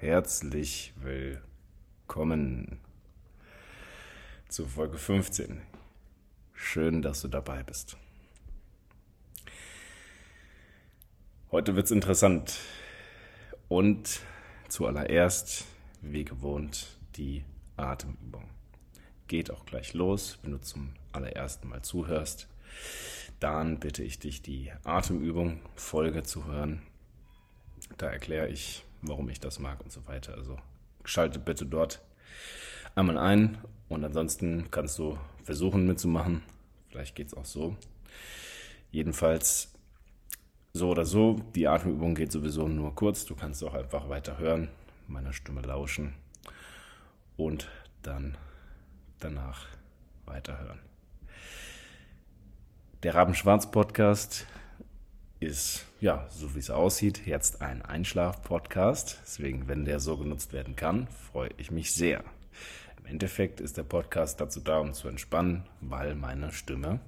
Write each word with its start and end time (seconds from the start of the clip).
herzlich 0.00 0.94
willkommen 0.96 2.80
zu 4.48 4.64
Folge 4.64 4.96
15. 4.96 5.60
Schön, 6.54 7.02
dass 7.02 7.20
du 7.20 7.28
dabei 7.28 7.62
bist. 7.62 7.98
Heute 11.50 11.76
wird 11.76 11.84
es 11.84 11.90
interessant 11.90 12.56
und 13.68 14.20
zuallererst, 14.68 15.66
wie 16.00 16.24
gewohnt, 16.24 16.96
die 17.16 17.44
Atemübung. 17.76 18.48
Geht 19.28 19.50
auch 19.50 19.66
gleich 19.66 19.92
los, 19.92 20.38
wenn 20.40 20.52
du 20.52 20.60
zum 20.62 20.94
allerersten 21.12 21.68
Mal 21.68 21.82
zuhörst. 21.82 22.48
Dann 23.38 23.78
bitte 23.78 24.02
ich 24.02 24.18
dich, 24.18 24.40
die 24.40 24.72
Atemübung 24.82 25.60
Folge 25.74 26.22
zu 26.22 26.46
hören. 26.46 26.80
Da 27.98 28.06
erkläre 28.06 28.48
ich, 28.48 28.86
warum 29.02 29.28
ich 29.28 29.40
das 29.40 29.58
mag 29.58 29.80
und 29.82 29.92
so 29.92 30.06
weiter. 30.06 30.34
Also 30.34 30.58
schalte 31.04 31.38
bitte 31.38 31.66
dort 31.66 32.00
einmal 32.94 33.18
ein 33.18 33.58
und 33.88 34.04
ansonsten 34.04 34.70
kannst 34.70 34.98
du 34.98 35.18
versuchen 35.44 35.86
mitzumachen. 35.86 36.42
Vielleicht 36.88 37.14
geht 37.14 37.28
es 37.28 37.34
auch 37.34 37.44
so. 37.44 37.76
Jedenfalls 38.90 39.72
so 40.72 40.90
oder 40.90 41.04
so, 41.04 41.40
die 41.54 41.66
Atemübung 41.66 42.14
geht 42.14 42.32
sowieso 42.32 42.68
nur 42.68 42.94
kurz. 42.94 43.24
Du 43.24 43.34
kannst 43.34 43.62
auch 43.64 43.74
einfach 43.74 44.08
weiter 44.08 44.38
hören, 44.38 44.68
meiner 45.08 45.32
Stimme 45.32 45.62
lauschen 45.62 46.14
und 47.36 47.68
dann 48.02 48.36
danach 49.18 49.66
weiterhören. 50.26 50.78
Der 53.02 53.14
Rabenschwarz-Podcast 53.14 54.46
ist, 55.40 55.86
ja, 56.00 56.26
so 56.30 56.54
wie 56.54 56.60
es 56.60 56.70
aussieht, 56.70 57.26
jetzt 57.26 57.60
ein 57.60 57.82
Einschlaf-Podcast. 57.82 59.18
Deswegen, 59.22 59.68
wenn 59.68 59.84
der 59.84 60.00
so 60.00 60.16
genutzt 60.16 60.52
werden 60.54 60.74
kann, 60.74 61.08
freue 61.08 61.50
ich 61.58 61.70
mich 61.70 61.92
sehr. 61.92 62.24
Im 62.98 63.06
Endeffekt 63.06 63.60
ist 63.60 63.76
der 63.76 63.82
Podcast 63.82 64.40
dazu 64.40 64.60
da, 64.60 64.78
um 64.78 64.94
zu 64.94 65.08
entspannen, 65.08 65.64
weil 65.82 66.14
meine 66.14 66.52
Stimme 66.52 67.00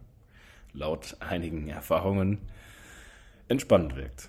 laut 0.75 1.17
einigen 1.21 1.69
Erfahrungen 1.69 2.39
entspannend 3.49 3.97
wirkt. 3.97 4.29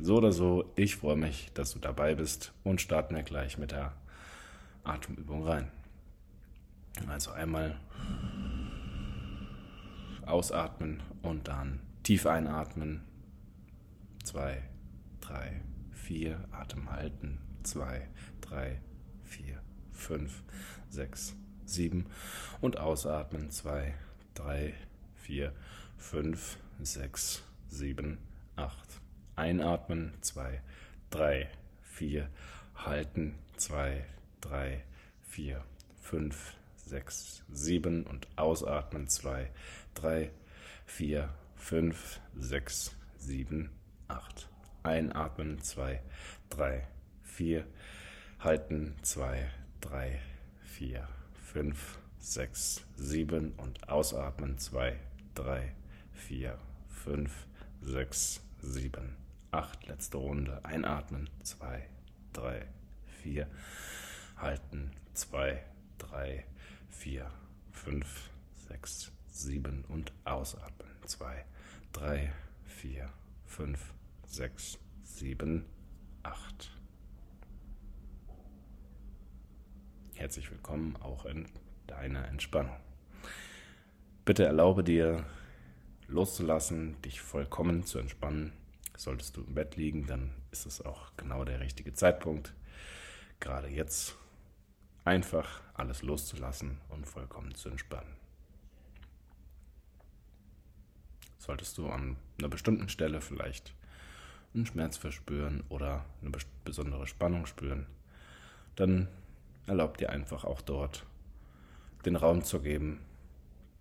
So 0.00 0.16
oder 0.16 0.32
so, 0.32 0.64
ich 0.76 0.96
freue 0.96 1.16
mich, 1.16 1.50
dass 1.52 1.72
du 1.72 1.78
dabei 1.78 2.14
bist 2.14 2.52
und 2.64 2.80
starten 2.80 3.14
wir 3.14 3.22
gleich 3.22 3.58
mit 3.58 3.72
der 3.72 3.92
Atemübung 4.84 5.46
rein. 5.46 5.70
Also 7.08 7.30
einmal 7.32 7.78
ausatmen 10.24 11.02
und 11.22 11.48
dann 11.48 11.80
tief 12.02 12.24
einatmen. 12.24 13.02
Zwei, 14.30 14.62
drei, 15.20 15.60
vier. 15.90 16.38
Atem 16.52 16.88
halten. 16.88 17.40
Zwei, 17.64 18.06
drei, 18.40 18.80
vier, 19.24 19.60
fünf, 19.90 20.44
sechs, 20.88 21.34
sieben. 21.64 22.06
Und 22.60 22.78
ausatmen. 22.78 23.50
Zwei, 23.50 23.92
drei, 24.34 24.74
vier, 25.16 25.52
fünf, 25.96 26.58
sechs, 26.80 27.42
sieben, 27.66 28.18
acht. 28.54 29.00
Einatmen. 29.34 30.14
Zwei, 30.20 30.62
drei, 31.10 31.50
vier. 31.82 32.30
Halten. 32.76 33.34
Zwei, 33.56 34.04
drei, 34.40 34.84
vier, 35.22 35.64
fünf, 36.00 36.54
sechs, 36.76 37.42
sieben. 37.50 38.06
Und 38.06 38.28
ausatmen. 38.36 39.08
Zwei, 39.08 39.50
drei, 39.92 40.30
vier, 40.86 41.34
fünf, 41.56 42.20
sechs, 42.36 42.94
sieben, 43.18 43.70
acht. 44.10 44.48
Einatmen, 44.82 45.60
zwei, 45.62 46.02
drei, 46.48 46.86
vier. 47.22 47.66
Halten, 48.40 48.94
zwei, 49.02 49.50
drei, 49.80 50.20
vier, 50.62 51.08
fünf, 51.34 51.98
sechs, 52.18 52.84
sieben. 52.96 53.52
Und 53.52 53.88
ausatmen, 53.88 54.58
zwei, 54.58 54.98
drei, 55.34 55.74
vier, 56.12 56.58
fünf, 56.88 57.46
sechs, 57.80 58.40
sieben, 58.60 59.16
acht. 59.50 59.86
Letzte 59.86 60.16
Runde. 60.16 60.64
Einatmen, 60.64 61.28
zwei, 61.42 61.86
drei, 62.32 62.66
vier. 63.22 63.48
Halten, 64.36 64.92
zwei, 65.12 65.62
drei, 65.98 66.46
vier, 66.88 67.30
fünf, 67.70 68.30
sechs, 68.68 69.12
sieben 69.28 69.84
und 69.88 70.12
ausatmen. 70.24 70.88
Zwei, 71.04 71.44
drei, 71.92 72.32
vier, 72.64 73.10
fünf, 73.44 73.92
sechs, 74.30 74.78
sieben, 75.02 75.66
acht. 76.22 76.70
Herzlich 80.14 80.50
willkommen 80.52 80.96
auch 80.96 81.24
in 81.24 81.48
deiner 81.88 82.28
Entspannung. 82.28 82.76
Bitte 84.24 84.44
erlaube 84.44 84.84
dir 84.84 85.26
loszulassen, 86.06 87.00
dich 87.02 87.20
vollkommen 87.20 87.82
zu 87.84 87.98
entspannen. 87.98 88.52
Solltest 88.96 89.36
du 89.36 89.42
im 89.42 89.54
Bett 89.54 89.74
liegen, 89.76 90.06
dann 90.06 90.30
ist 90.52 90.64
es 90.64 90.80
auch 90.80 91.10
genau 91.16 91.44
der 91.44 91.58
richtige 91.58 91.92
Zeitpunkt. 91.92 92.54
Gerade 93.40 93.68
jetzt 93.68 94.16
einfach 95.04 95.60
alles 95.74 96.02
loszulassen 96.02 96.78
und 96.88 97.06
vollkommen 97.08 97.54
zu 97.56 97.68
entspannen. 97.68 98.20
solltest 101.40 101.78
du 101.78 101.88
an 101.88 102.16
einer 102.38 102.48
bestimmten 102.48 102.88
Stelle 102.88 103.20
vielleicht 103.20 103.74
einen 104.54 104.66
Schmerz 104.66 104.96
verspüren 104.96 105.62
oder 105.68 106.04
eine 106.22 106.32
besondere 106.64 107.06
Spannung 107.06 107.46
spüren, 107.46 107.86
dann 108.76 109.08
erlaub 109.66 109.98
dir 109.98 110.10
einfach 110.10 110.44
auch 110.44 110.60
dort 110.60 111.06
den 112.04 112.16
Raum 112.16 112.42
zu 112.42 112.60
geben, 112.60 113.00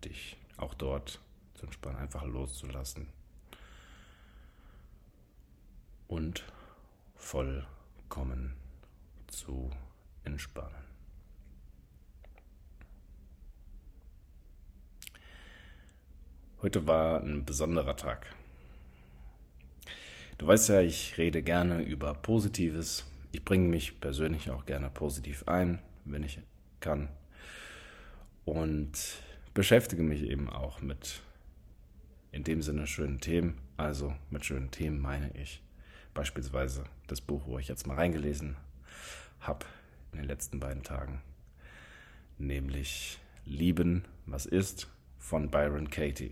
dich 0.04 0.38
auch 0.58 0.74
dort 0.74 1.20
zu 1.56 1.66
entspannen, 1.66 1.98
einfach 1.98 2.26
loszulassen 2.26 3.08
und 6.08 6.44
vollkommen 7.16 8.54
zu 9.28 9.72
entspannen. 10.24 10.90
Heute 16.62 16.86
war 16.86 17.22
ein 17.22 17.46
besonderer 17.46 17.96
Tag. 17.96 18.36
Du 20.40 20.48
weißt 20.48 20.70
ja, 20.70 20.80
ich 20.80 21.18
rede 21.18 21.44
gerne 21.44 21.82
über 21.82 22.14
Positives. 22.14 23.06
Ich 23.34 23.44
bringe 23.44 23.68
mich 23.68 24.00
persönlich 24.00 24.50
auch 24.50 24.66
gerne 24.66 24.90
positiv 24.90 25.46
ein, 25.50 25.80
wenn 26.06 26.24
ich 26.24 26.40
kann. 26.80 27.10
Und 28.46 28.92
beschäftige 29.54 30.02
mich 30.02 30.24
eben 30.24 30.50
auch 30.50 30.80
mit 30.80 31.22
in 32.32 32.46
dem 32.46 32.62
Sinne 32.62 32.88
schönen 32.88 33.20
Themen. 33.20 33.60
Also 33.76 34.16
mit 34.30 34.46
schönen 34.46 34.72
Themen 34.72 35.02
meine 35.02 35.30
ich 35.36 35.62
beispielsweise 36.14 36.86
das 37.08 37.20
Buch, 37.20 37.42
wo 37.46 37.60
ich 37.60 37.68
jetzt 37.68 37.86
mal 37.86 37.96
reingelesen 37.96 38.56
habe 39.42 39.66
in 40.14 40.20
den 40.20 40.28
letzten 40.28 40.62
beiden 40.62 40.84
Tagen. 40.84 41.22
Nämlich 42.38 43.20
Lieben, 43.44 44.06
was 44.26 44.46
ist 44.46 44.88
von 45.18 45.52
Byron 45.52 45.90
Katie 45.90 46.32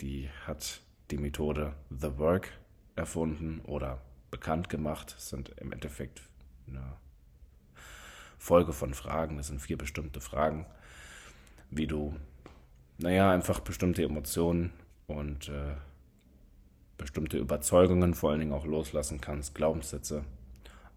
die 0.00 0.28
hat 0.46 0.80
die 1.12 1.16
Methode 1.16 1.74
The 1.90 2.18
Work 2.18 2.52
erfunden 2.96 3.60
oder 3.64 4.00
bekannt 4.30 4.68
gemacht. 4.68 5.14
Das 5.16 5.28
sind 5.28 5.50
im 5.58 5.72
Endeffekt 5.72 6.22
eine 6.66 6.96
Folge 8.38 8.72
von 8.72 8.94
Fragen. 8.94 9.36
Das 9.36 9.48
sind 9.48 9.60
vier 9.60 9.78
bestimmte 9.78 10.20
Fragen, 10.20 10.66
wie 11.70 11.86
du, 11.86 12.16
naja, 12.98 13.30
einfach 13.30 13.60
bestimmte 13.60 14.02
Emotionen 14.02 14.72
und 15.06 15.48
äh, 15.48 15.74
bestimmte 16.98 17.38
Überzeugungen 17.38 18.14
vor 18.14 18.30
allen 18.30 18.40
Dingen 18.40 18.52
auch 18.52 18.66
loslassen 18.66 19.20
kannst, 19.20 19.54
Glaubenssätze. 19.54 20.24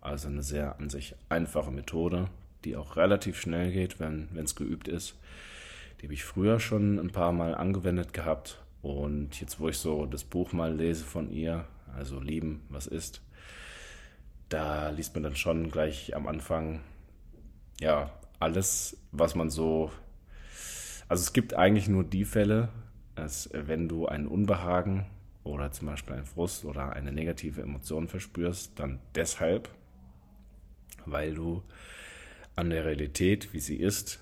Also 0.01 0.29
eine 0.29 0.43
sehr 0.43 0.79
an 0.79 0.89
sich 0.89 1.15
einfache 1.27 1.71
Methode, 1.71 2.29
die 2.63 2.77
auch 2.77 2.95
relativ 2.95 3.39
schnell 3.39 3.71
geht, 3.71 3.99
wenn 3.99 4.29
es 4.35 4.55
geübt 4.55 4.87
ist. 4.87 5.15
Die 5.99 6.05
habe 6.05 6.13
ich 6.13 6.23
früher 6.23 6.61
schon 6.61 6.97
ein 6.97 7.11
paar 7.11 7.33
Mal 7.33 7.53
angewendet 7.53 8.13
gehabt 8.13 8.61
und 8.81 9.41
jetzt, 9.41 9.59
wo 9.59 9.67
ich 9.67 9.77
so 9.77 10.05
das 10.05 10.23
Buch 10.23 10.53
mal 10.53 10.73
lese 10.73 11.03
von 11.03 11.29
ihr, 11.29 11.65
also 11.95 12.19
Lieben, 12.19 12.63
was 12.69 12.87
ist, 12.87 13.21
da 14.49 14.89
liest 14.89 15.13
man 15.13 15.23
dann 15.23 15.35
schon 15.35 15.69
gleich 15.69 16.15
am 16.15 16.27
Anfang, 16.27 16.81
ja, 17.79 18.11
alles, 18.39 18.97
was 19.11 19.35
man 19.35 19.49
so. 19.49 19.91
Also 21.07 21.21
es 21.21 21.33
gibt 21.33 21.53
eigentlich 21.53 21.87
nur 21.87 22.03
die 22.03 22.25
Fälle, 22.25 22.69
dass 23.15 23.49
wenn 23.53 23.87
du 23.87 24.07
ein 24.07 24.27
Unbehagen 24.27 25.05
oder 25.43 25.71
zum 25.71 25.87
Beispiel 25.87 26.15
einen 26.15 26.25
Frust 26.25 26.65
oder 26.65 26.93
eine 26.93 27.11
negative 27.11 27.61
Emotion 27.61 28.07
verspürst, 28.07 28.79
dann 28.79 28.99
deshalb, 29.15 29.69
weil 31.05 31.33
du 31.33 31.63
an 32.55 32.69
der 32.69 32.85
Realität, 32.85 33.53
wie 33.53 33.59
sie 33.59 33.77
ist, 33.77 34.19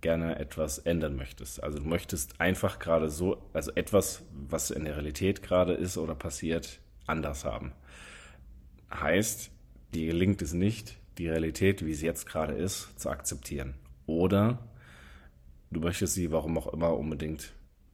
gerne 0.00 0.38
etwas 0.38 0.78
ändern 0.78 1.16
möchtest. 1.16 1.62
Also 1.62 1.78
du 1.78 1.84
möchtest 1.84 2.40
einfach 2.40 2.78
gerade 2.78 3.08
so, 3.08 3.42
also 3.52 3.72
etwas, 3.74 4.22
was 4.32 4.70
in 4.70 4.84
der 4.84 4.94
Realität 4.94 5.42
gerade 5.42 5.74
ist 5.74 5.98
oder 5.98 6.14
passiert, 6.14 6.80
anders 7.08 7.44
haben. 7.44 7.72
Heißt, 8.92 9.50
dir 9.94 10.06
gelingt 10.06 10.42
es 10.42 10.52
nicht, 10.52 10.96
die 11.18 11.28
Realität, 11.28 11.84
wie 11.84 11.94
sie 11.94 12.06
jetzt 12.06 12.26
gerade 12.26 12.54
ist, 12.54 12.98
zu 12.98 13.10
akzeptieren. 13.10 13.74
Oder 14.06 14.58
du 15.70 15.80
möchtest 15.80 16.14
sie, 16.14 16.30
warum 16.30 16.56
auch 16.58 16.72
immer, 16.72 16.96
unbedingt 16.96 17.52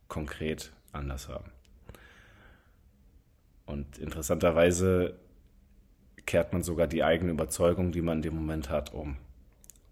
konkret 0.08 0.72
anders 0.92 1.28
haben. 1.28 1.50
Und 3.66 3.98
interessanterweise 3.98 5.18
kehrt 6.26 6.52
man 6.52 6.62
sogar 6.62 6.86
die 6.86 7.02
eigene 7.02 7.32
Überzeugung, 7.32 7.92
die 7.92 8.02
man 8.02 8.18
in 8.18 8.22
dem 8.22 8.34
Moment 8.34 8.70
hat, 8.70 8.92
um. 8.92 9.16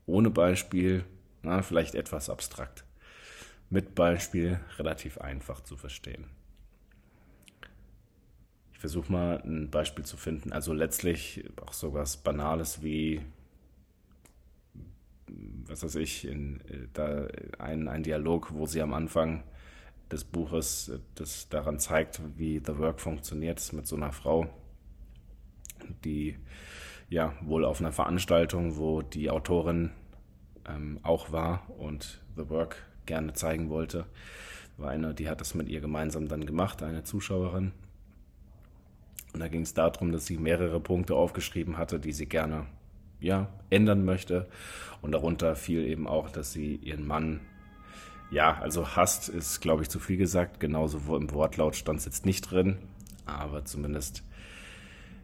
Ohne 0.06 0.30
Beispiel, 0.30 1.04
na, 1.42 1.62
vielleicht 1.62 1.94
etwas 1.94 2.28
abstrakt. 2.28 2.84
Mit 3.70 3.94
Beispiel 3.94 4.60
relativ 4.78 5.18
einfach 5.18 5.62
zu 5.62 5.76
verstehen. 5.76 6.26
Versuche 8.82 9.12
mal 9.12 9.40
ein 9.44 9.70
Beispiel 9.70 10.04
zu 10.04 10.16
finden. 10.16 10.52
Also 10.52 10.72
letztlich 10.72 11.44
auch 11.64 11.72
sowas 11.72 12.16
Banales 12.16 12.82
wie, 12.82 13.20
was 15.68 15.84
weiß 15.84 15.94
ich, 15.94 16.26
in, 16.26 16.58
da 16.92 17.28
ein, 17.60 17.86
ein 17.86 18.02
Dialog, 18.02 18.52
wo 18.52 18.66
sie 18.66 18.82
am 18.82 18.92
Anfang 18.92 19.44
des 20.10 20.24
Buches 20.24 20.90
das 21.14 21.48
daran 21.48 21.78
zeigt, 21.78 22.20
wie 22.36 22.58
The 22.58 22.76
Work 22.78 23.00
funktioniert, 23.00 23.72
mit 23.72 23.86
so 23.86 23.94
einer 23.94 24.10
Frau, 24.10 24.48
die 26.04 26.36
ja 27.08 27.36
wohl 27.42 27.64
auf 27.64 27.78
einer 27.78 27.92
Veranstaltung, 27.92 28.78
wo 28.78 29.00
die 29.00 29.30
Autorin 29.30 29.92
ähm, 30.66 30.98
auch 31.04 31.30
war 31.30 31.70
und 31.78 32.20
The 32.34 32.48
Work 32.48 32.84
gerne 33.06 33.32
zeigen 33.34 33.70
wollte. 33.70 34.06
War 34.76 34.90
eine, 34.90 35.14
die 35.14 35.28
hat 35.28 35.40
das 35.40 35.54
mit 35.54 35.68
ihr 35.68 35.80
gemeinsam 35.80 36.26
dann 36.26 36.46
gemacht, 36.46 36.82
eine 36.82 37.04
Zuschauerin. 37.04 37.70
Und 39.32 39.40
da 39.40 39.48
ging 39.48 39.62
es 39.62 39.74
darum, 39.74 40.12
dass 40.12 40.26
sie 40.26 40.36
mehrere 40.36 40.80
Punkte 40.80 41.14
aufgeschrieben 41.14 41.78
hatte, 41.78 41.98
die 41.98 42.12
sie 42.12 42.26
gerne 42.26 42.66
ja, 43.20 43.48
ändern 43.70 44.04
möchte. 44.04 44.48
Und 45.00 45.12
darunter 45.12 45.56
fiel 45.56 45.86
eben 45.86 46.06
auch, 46.06 46.30
dass 46.30 46.52
sie 46.52 46.76
ihren 46.76 47.06
Mann, 47.06 47.40
ja, 48.30 48.58
also 48.60 48.96
hasst 48.96 49.28
ist, 49.28 49.60
glaube 49.60 49.82
ich, 49.82 49.88
zu 49.88 49.98
viel 49.98 50.16
gesagt. 50.16 50.60
Genauso 50.60 50.98
im 51.16 51.32
Wortlaut 51.32 51.76
stand 51.76 52.00
es 52.00 52.04
jetzt 52.04 52.26
nicht 52.26 52.50
drin. 52.50 52.78
Aber 53.24 53.64
zumindest 53.64 54.24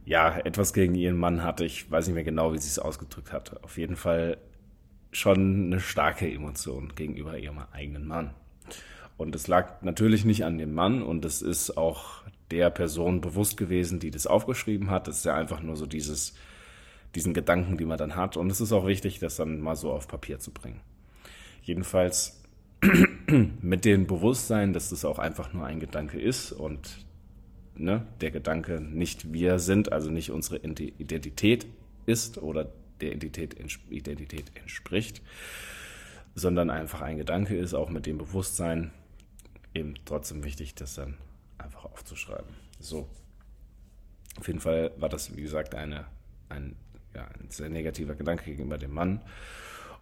ja, 0.08 0.38
etwas 0.38 0.72
gegen 0.72 0.94
ihren 0.94 1.18
Mann 1.18 1.42
hatte. 1.42 1.66
Ich 1.66 1.90
weiß 1.90 2.06
nicht 2.06 2.14
mehr 2.14 2.24
genau, 2.24 2.54
wie 2.54 2.58
sie 2.58 2.68
es 2.68 2.78
ausgedrückt 2.78 3.30
hat. 3.30 3.62
Auf 3.62 3.76
jeden 3.76 3.96
Fall 3.96 4.38
schon 5.12 5.66
eine 5.66 5.80
starke 5.80 6.30
Emotion 6.30 6.94
gegenüber 6.94 7.36
ihrem 7.38 7.58
eigenen 7.72 8.06
Mann. 8.06 8.30
Und 9.18 9.34
es 9.34 9.48
lag 9.48 9.82
natürlich 9.82 10.24
nicht 10.24 10.44
an 10.46 10.56
dem 10.56 10.72
Mann 10.72 11.02
und 11.02 11.26
es 11.26 11.42
ist 11.42 11.76
auch 11.76 12.22
der 12.50 12.70
Person 12.70 13.20
bewusst 13.20 13.56
gewesen, 13.56 14.00
die 14.00 14.10
das 14.10 14.26
aufgeschrieben 14.26 14.90
hat. 14.90 15.08
Es 15.08 15.18
ist 15.18 15.24
ja 15.24 15.34
einfach 15.34 15.62
nur 15.62 15.76
so 15.76 15.86
dieses, 15.86 16.34
diesen 17.14 17.34
Gedanken, 17.34 17.76
die 17.76 17.84
man 17.84 17.98
dann 17.98 18.16
hat. 18.16 18.36
Und 18.36 18.50
es 18.50 18.60
ist 18.60 18.72
auch 18.72 18.86
wichtig, 18.86 19.18
das 19.18 19.36
dann 19.36 19.60
mal 19.60 19.76
so 19.76 19.92
auf 19.92 20.08
Papier 20.08 20.38
zu 20.38 20.50
bringen. 20.50 20.80
Jedenfalls 21.62 22.42
mit 23.60 23.84
dem 23.84 24.06
Bewusstsein, 24.06 24.72
dass 24.72 24.90
das 24.90 25.04
auch 25.04 25.18
einfach 25.18 25.52
nur 25.52 25.66
ein 25.66 25.80
Gedanke 25.80 26.20
ist 26.20 26.52
und 26.52 27.04
ne, 27.76 28.06
der 28.20 28.30
Gedanke 28.30 28.80
nicht 28.80 29.32
wir 29.32 29.58
sind, 29.58 29.92
also 29.92 30.10
nicht 30.10 30.30
unsere 30.30 30.58
Identität 30.58 31.66
ist 32.06 32.38
oder 32.38 32.70
der 33.00 33.12
Identität, 33.14 33.56
Identität 33.90 34.52
entspricht, 34.54 35.22
sondern 36.34 36.70
einfach 36.70 37.00
ein 37.00 37.18
Gedanke 37.18 37.56
ist, 37.56 37.74
auch 37.74 37.90
mit 37.90 38.06
dem 38.06 38.18
Bewusstsein 38.18 38.92
eben 39.74 39.94
trotzdem 40.04 40.44
wichtig, 40.44 40.74
das 40.74 40.94
dann 40.94 41.16
einfach 41.68 41.84
aufzuschreiben. 41.84 42.48
So. 42.80 43.08
Auf 44.38 44.46
jeden 44.46 44.60
Fall 44.60 44.92
war 44.96 45.08
das, 45.08 45.36
wie 45.36 45.42
gesagt, 45.42 45.74
eine, 45.74 46.06
ein, 46.48 46.76
ja, 47.14 47.24
ein 47.24 47.50
sehr 47.50 47.68
negativer 47.68 48.14
Gedanke 48.14 48.44
gegenüber 48.44 48.78
dem 48.78 48.94
Mann. 48.94 49.20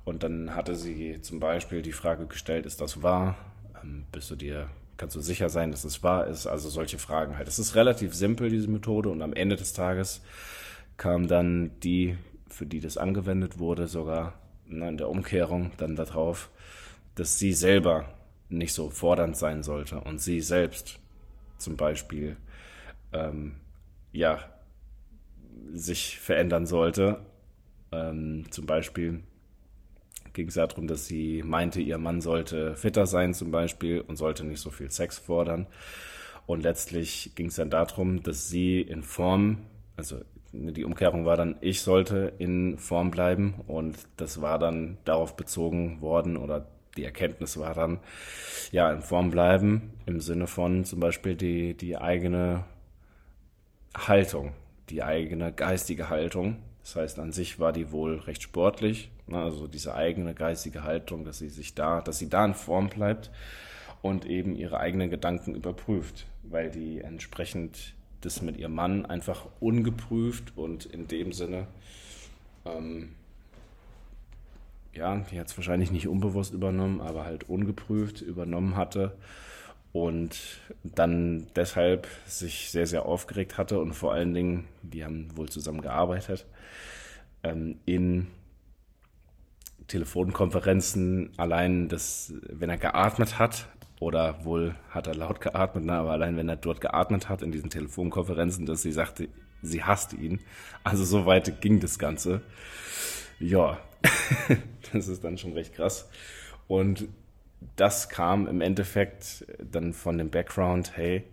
Und 0.05 0.23
dann 0.23 0.55
hatte 0.55 0.77
sie 0.77 1.21
zum 1.21 1.41
Beispiel 1.41 1.83
die 1.83 1.93
Frage 1.93 2.27
gestellt, 2.27 2.67
ist 2.67 2.81
das 2.81 3.03
wahr? 3.03 3.37
Ähm, 3.83 4.07
bist 4.13 4.31
du 4.31 4.37
dir 4.37 4.69
kannst 4.97 5.17
du 5.17 5.21
sicher 5.21 5.49
sein, 5.49 5.71
dass 5.71 5.85
es 5.85 6.03
wahr 6.03 6.27
ist? 6.27 6.47
Also 6.47 6.69
solche 6.69 6.99
Fragen 6.99 7.37
halt. 7.37 7.49
Es 7.49 7.59
ist 7.59 7.75
relativ 7.75 8.15
simpel, 8.15 8.51
diese 8.51 8.69
Methode, 8.69 9.09
und 9.11 9.23
am 9.23 9.33
Ende 9.33 9.57
des 9.57 9.73
Tages 9.73 10.23
kam 10.97 11.29
dann 11.29 11.73
die, 11.81 12.17
für 12.49 12.67
die 12.67 12.81
das 12.81 12.97
angewendet 12.97 13.59
wurde, 13.59 13.89
sogar 13.89 14.35
in 14.69 14.97
der 14.97 15.09
Umkehrung 15.09 15.73
dann 15.77 15.97
darauf, 15.97 16.51
dass 17.15 17.39
sie 17.39 17.53
selber 17.53 18.07
nicht 18.49 18.73
so 18.73 18.91
fordernd 18.91 19.37
sein 19.37 19.63
sollte 19.63 20.01
und 20.01 20.21
sie 20.21 20.41
selbst 20.41 20.99
zum 21.59 21.77
Beispiel 21.77 22.37
ähm, 23.13 23.57
ja 24.13 24.39
sich 25.73 26.19
verändern 26.19 26.67
sollte. 26.67 27.21
Ähm, 27.93 28.45
zum 28.51 28.67
Beispiel 28.67 29.23
ging 30.33 30.49
es 30.49 30.55
darum, 30.55 30.87
dass 30.87 31.07
sie 31.07 31.43
meinte, 31.43 31.81
ihr 31.81 31.99
Mann 31.99 32.21
sollte 32.21 32.77
fitter 32.77 33.07
sein 33.07 33.35
zum 33.35 33.51
Beispiel 33.51 34.01
und 34.01 34.17
sollte 34.17 34.45
nicht 34.45 34.61
so 34.61 34.71
viel 34.71 34.91
Sex 34.91 35.19
fordern. 35.19 35.67
Und 36.47 36.63
letztlich 36.63 37.33
ging 37.35 37.47
es 37.47 37.57
dann 37.57 37.71
darum, 37.71 38.23
dass 38.23 38.49
sie 38.49 38.81
in 38.81 39.03
Form, 39.03 39.59
also 39.97 40.21
die 40.53 40.85
Umkehrung 40.85 41.25
war 41.25 41.37
dann, 41.37 41.57
ich 41.61 41.81
sollte 41.81 42.33
in 42.39 42.79
Form 42.79 43.11
bleiben 43.11 43.55
und 43.67 43.97
das 44.17 44.41
war 44.41 44.59
dann 44.59 44.99
darauf 45.05 45.37
bezogen 45.37 46.01
worden 46.01 46.37
oder 46.37 46.67
die 46.97 47.05
Erkenntnis 47.05 47.59
war 47.59 47.75
dann, 47.75 48.01
ja, 48.73 48.93
in 48.93 49.03
Form 49.03 49.31
bleiben 49.31 49.93
im 50.07 50.21
Sinne 50.21 50.47
von 50.47 50.85
zum 50.85 51.01
Beispiel 51.01 51.35
die, 51.35 51.75
die 51.75 51.97
eigene 51.97 52.65
Haltung, 53.97 54.53
die 54.91 55.03
eigene 55.03 55.53
geistige 55.53 56.09
Haltung. 56.09 56.57
Das 56.83 56.97
heißt, 56.97 57.19
an 57.19 57.33
sich 57.33 57.59
war 57.59 57.73
die 57.73 57.91
wohl 57.91 58.19
recht 58.19 58.43
sportlich, 58.43 59.11
Ne? 59.27 59.39
Also 59.39 59.67
diese 59.67 59.95
eigene 59.95 60.35
geistige 60.35 60.85
Haltung, 60.85 61.25
dass 61.25 61.39
sie 61.39 61.49
sich 61.49 61.75
da, 61.75 62.01
dass 62.01 62.19
sie 62.19 62.29
da 62.29 62.45
in 62.45 62.55
Form 62.55 62.89
bleibt 62.89 63.31
und 64.03 64.25
eben 64.25 64.55
ihre 64.55 64.79
eigenen 64.79 65.11
Gedanken 65.11 65.55
überprüft, 65.55 66.27
weil 66.43 66.71
die 66.71 67.01
entsprechend 67.01 67.95
das 68.21 68.43
mit 68.43 68.57
ihrem 68.57 68.75
Mann 68.75 69.07
einfach 69.07 69.47
ungeprüft 69.61 70.57
und 70.57 70.87
in 70.87 71.07
dem 71.09 71.33
Sinne, 71.33 71.67
ähm, 72.65 73.15
ja, 74.97 75.17
die 75.31 75.39
hat 75.39 75.49
es 75.49 75.57
wahrscheinlich 75.57 75.91
nicht 75.91 76.09
unbewusst 76.09 76.55
übernommen, 76.55 77.01
aber 77.01 77.25
halt 77.25 77.49
ungeprüft 77.49 78.21
übernommen 78.21 78.77
hatte 78.77 79.17
und 79.93 80.61
dann 80.83 81.47
deshalb 81.57 82.07
sich 82.27 82.71
sehr, 82.71 82.87
sehr 82.87 83.07
aufgeregt 83.07 83.57
hatte 83.59 83.81
und 83.81 83.95
vor 83.95 84.13
allen 84.13 84.35
Dingen, 84.35 84.69
die 84.83 85.05
haben 85.05 85.37
wohl 85.37 85.49
zusammen 85.49 85.81
gearbeitet, 85.81 86.47
ähm, 87.43 87.79
in 87.87 88.27
Telefonkonferenzen 89.89 91.31
allein, 91.37 91.89
dass, 91.89 92.35
wenn 92.49 92.71
er 92.71 92.79
geatmet 92.79 93.39
hat, 93.39 93.69
oder 94.01 94.45
wohl 94.45 94.75
hat 94.91 95.07
er 95.07 95.15
laut 95.15 95.41
geatmet, 95.41 95.85
na, 95.87 96.01
aber 96.01 96.13
allein 96.13 96.37
wenn 96.37 96.49
er 96.49 96.57
dort 96.57 96.81
geatmet 96.81 97.29
hat 97.29 97.43
in 97.43 97.53
diesen 97.53 97.71
Telefonkonferenzen, 97.71 98.67
dass 98.67 98.83
sie 98.83 98.93
sagte, 98.93 99.29
sie 99.63 99.83
hasst 99.83 100.13
ihn. 100.13 100.41
Also 100.85 101.05
so 101.05 101.27
weit 101.27 101.61
ging 101.61 101.81
das 101.81 101.99
Ganze. 101.99 102.43
Ja, 103.39 103.79
das 104.93 105.09
ist 105.09 105.25
dann 105.25 105.39
schon 105.39 105.53
recht 105.53 105.75
krass. 105.75 106.09
Und 106.69 107.09
das 107.77 108.09
kam 108.09 108.47
im 108.47 108.61
Endeffekt 108.61 109.47
dann 109.59 109.93
von 109.93 110.19
dem 110.19 110.31
Background, 110.31 110.97
hey, 110.97 111.25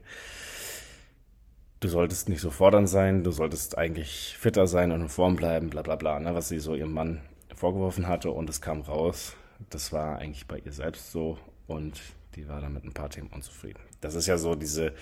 du 1.79 1.87
solltest 1.87 2.29
nicht 2.29 2.41
so 2.41 2.49
fordernd 2.49 2.87
sein, 2.87 3.23
du 3.23 3.31
solltest 3.31 3.77
eigentlich 3.77 4.37
fitter 4.39 4.67
sein 4.67 4.91
und 4.91 5.01
in 5.01 5.09
Form 5.09 5.35
bleiben, 5.35 5.69
bla 5.69 5.81
bla 5.81 5.95
bla, 5.95 6.19
ne, 6.19 6.33
was 6.33 6.49
sie 6.49 6.59
so 6.59 6.75
ihrem 6.75 6.93
Mann 6.93 7.21
vorgeworfen 7.53 8.07
hatte 8.07 8.31
und 8.31 8.49
es 8.49 8.61
kam 8.61 8.81
raus, 8.81 9.35
das 9.69 9.91
war 9.91 10.17
eigentlich 10.17 10.47
bei 10.47 10.59
ihr 10.59 10.71
selbst 10.71 11.11
so 11.11 11.37
und 11.67 12.01
die 12.35 12.47
war 12.47 12.61
dann 12.61 12.73
mit 12.73 12.83
ein 12.83 12.93
paar 12.93 13.09
Themen 13.09 13.29
unzufrieden. 13.29 13.79
Das 14.01 14.15
ist 14.15 14.27
ja 14.27 14.37
so 14.37 14.55
diese 14.55 14.93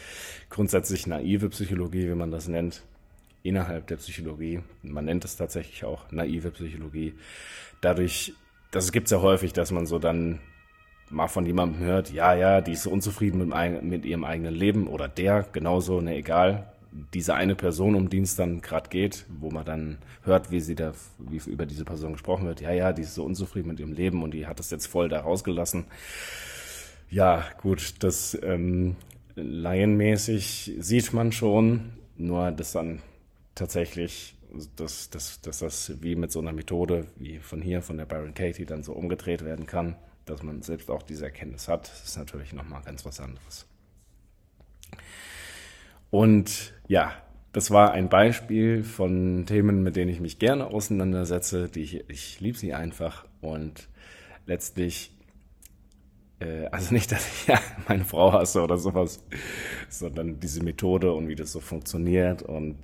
grundsätzlich 0.50 1.08
naive 1.08 1.50
Psychologie, 1.50 2.10
wie 2.10 2.16
man 2.16 2.32
das 2.32 2.48
nennt, 2.48 2.84
innerhalb 3.44 3.88
der 3.88 3.98
Psychologie. 3.98 4.62
Man 4.84 5.06
nennt 5.06 5.26
es 5.26 5.36
tatsächlich 5.36 5.84
auch 5.84 6.12
naive 6.12 6.52
Psychologie. 6.52 7.14
Dadurch, 7.82 8.34
das 8.72 8.92
gibt 8.92 9.06
es 9.06 9.12
ja 9.12 9.22
häufig, 9.22 9.54
dass 9.54 9.72
man 9.72 9.86
so 9.86 10.00
dann 10.00 10.40
mal 11.10 11.28
von 11.28 11.46
jemandem 11.46 11.80
hört, 11.80 12.12
ja, 12.12 12.34
ja, 12.34 12.62
die 12.62 12.72
ist 12.72 12.84
so 12.84 12.92
unzufrieden 12.92 13.50
mit, 13.50 13.84
mit 13.84 14.06
ihrem 14.06 14.24
eigenen 14.24 14.54
Leben 14.54 14.88
oder 14.88 15.08
der, 15.08 15.46
genauso, 15.52 16.00
ne, 16.00 16.16
egal, 16.16 16.72
diese 17.14 17.36
eine 17.36 17.56
Person, 17.56 17.96
um 17.96 18.10
die 18.10 18.20
es 18.20 18.36
dann 18.36 18.62
gerade 18.62 18.90
geht, 18.90 19.26
wo 19.40 19.50
man 19.50 19.66
dann 19.66 19.98
hört, 20.24 20.52
wie 20.52 20.60
sie 20.60 20.76
da, 20.76 20.94
wie 21.20 21.42
über 21.50 21.66
diese 21.66 21.86
Person 21.86 22.14
gesprochen 22.14 22.46
wird, 22.46 22.62
ja, 22.62 22.72
ja, 22.72 22.94
die 22.94 23.04
ist 23.04 23.16
so 23.16 23.24
unzufrieden 23.24 23.70
mit 23.70 23.80
ihrem 23.80 23.94
Leben 23.94 24.24
und 24.24 24.34
die 24.34 24.48
hat 24.48 24.60
das 24.60 24.72
jetzt 24.72 24.88
voll 24.88 25.10
da 25.10 25.22
rausgelassen. 25.22 25.86
Ja, 27.10 27.46
gut, 27.62 27.96
das 28.04 28.38
ähm, 28.42 28.96
laienmäßig 29.36 30.76
sieht 30.80 31.14
man 31.14 31.32
schon, 31.32 31.94
nur 32.18 32.52
dass 32.52 32.74
dann 32.74 33.02
tatsächlich, 33.56 34.36
dass, 34.76 35.10
dass, 35.10 35.42
dass 35.42 35.60
das 35.60 36.02
wie 36.02 36.16
mit 36.16 36.32
so 36.32 36.40
einer 36.40 36.54
Methode, 36.54 37.08
wie 37.16 37.40
von 37.40 37.62
hier, 37.62 37.82
von 37.82 37.98
der 37.98 38.06
Byron 38.06 38.34
Katie, 38.34 38.66
dann 38.66 38.84
so 38.84 38.94
umgedreht 38.94 39.46
werden 39.46 39.66
kann, 39.66 39.96
dass 40.26 40.44
man 40.44 40.62
selbst 40.62 40.90
auch 40.90 41.04
diese 41.04 41.26
Erkenntnis 41.26 41.68
hat, 41.68 41.90
das 41.90 42.04
ist 42.04 42.18
natürlich 42.18 42.54
nochmal 42.54 42.82
ganz 42.84 43.06
was 43.06 43.20
anderes. 43.20 43.66
Und 46.10 46.74
ja, 46.88 47.14
das 47.54 47.72
war 47.72 47.92
ein 47.92 48.10
Beispiel 48.10 48.84
von 48.84 49.46
Themen, 49.46 49.84
mit 49.84 49.96
denen 49.96 50.12
ich 50.12 50.20
mich 50.20 50.40
gerne 50.40 50.68
auseinandersetze. 50.68 51.70
Die 51.70 51.82
ich, 51.82 52.10
ich 52.10 52.40
liebe 52.40 52.58
sie 52.58 52.74
einfach 52.74 53.26
und 53.42 53.90
letztlich, 54.46 55.12
äh, 56.40 56.68
also 56.68 56.94
nicht, 56.94 57.12
dass 57.12 57.26
ich 57.28 57.48
ja, 57.48 57.60
meine 57.88 58.06
Frau 58.06 58.32
hasse 58.34 58.62
oder 58.62 58.78
sowas, 58.78 59.24
sondern 59.90 60.40
diese 60.40 60.64
Methode 60.64 61.12
und 61.14 61.28
wie 61.28 61.36
das 61.36 61.52
so 61.52 61.60
funktioniert 61.60 62.42
und 62.42 62.78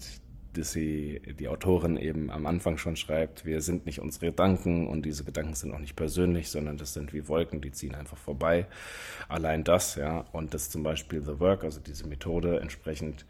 dass 0.57 0.71
sie 0.71 1.21
die 1.39 1.47
Autorin 1.47 1.97
eben 1.97 2.31
am 2.31 2.45
Anfang 2.45 2.77
schon 2.77 2.95
schreibt, 2.95 3.45
wir 3.45 3.61
sind 3.61 3.85
nicht 3.85 3.99
unsere 3.99 4.27
Gedanken 4.27 4.87
und 4.87 5.05
diese 5.05 5.23
Gedanken 5.23 5.53
sind 5.53 5.73
auch 5.73 5.79
nicht 5.79 5.95
persönlich, 5.95 6.49
sondern 6.49 6.77
das 6.77 6.93
sind 6.93 7.13
wie 7.13 7.27
Wolken, 7.27 7.61
die 7.61 7.71
ziehen 7.71 7.95
einfach 7.95 8.17
vorbei. 8.17 8.65
Allein 9.29 9.63
das, 9.63 9.95
ja, 9.95 10.25
und 10.31 10.53
das 10.53 10.69
zum 10.69 10.83
Beispiel 10.83 11.21
The 11.21 11.39
Work, 11.39 11.63
also 11.63 11.79
diese 11.79 12.07
Methode 12.07 12.59
entsprechend 12.59 13.25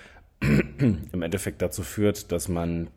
im 0.40 1.22
Endeffekt 1.22 1.62
dazu 1.62 1.82
führt, 1.82 2.30
dass 2.32 2.48
man 2.48 2.88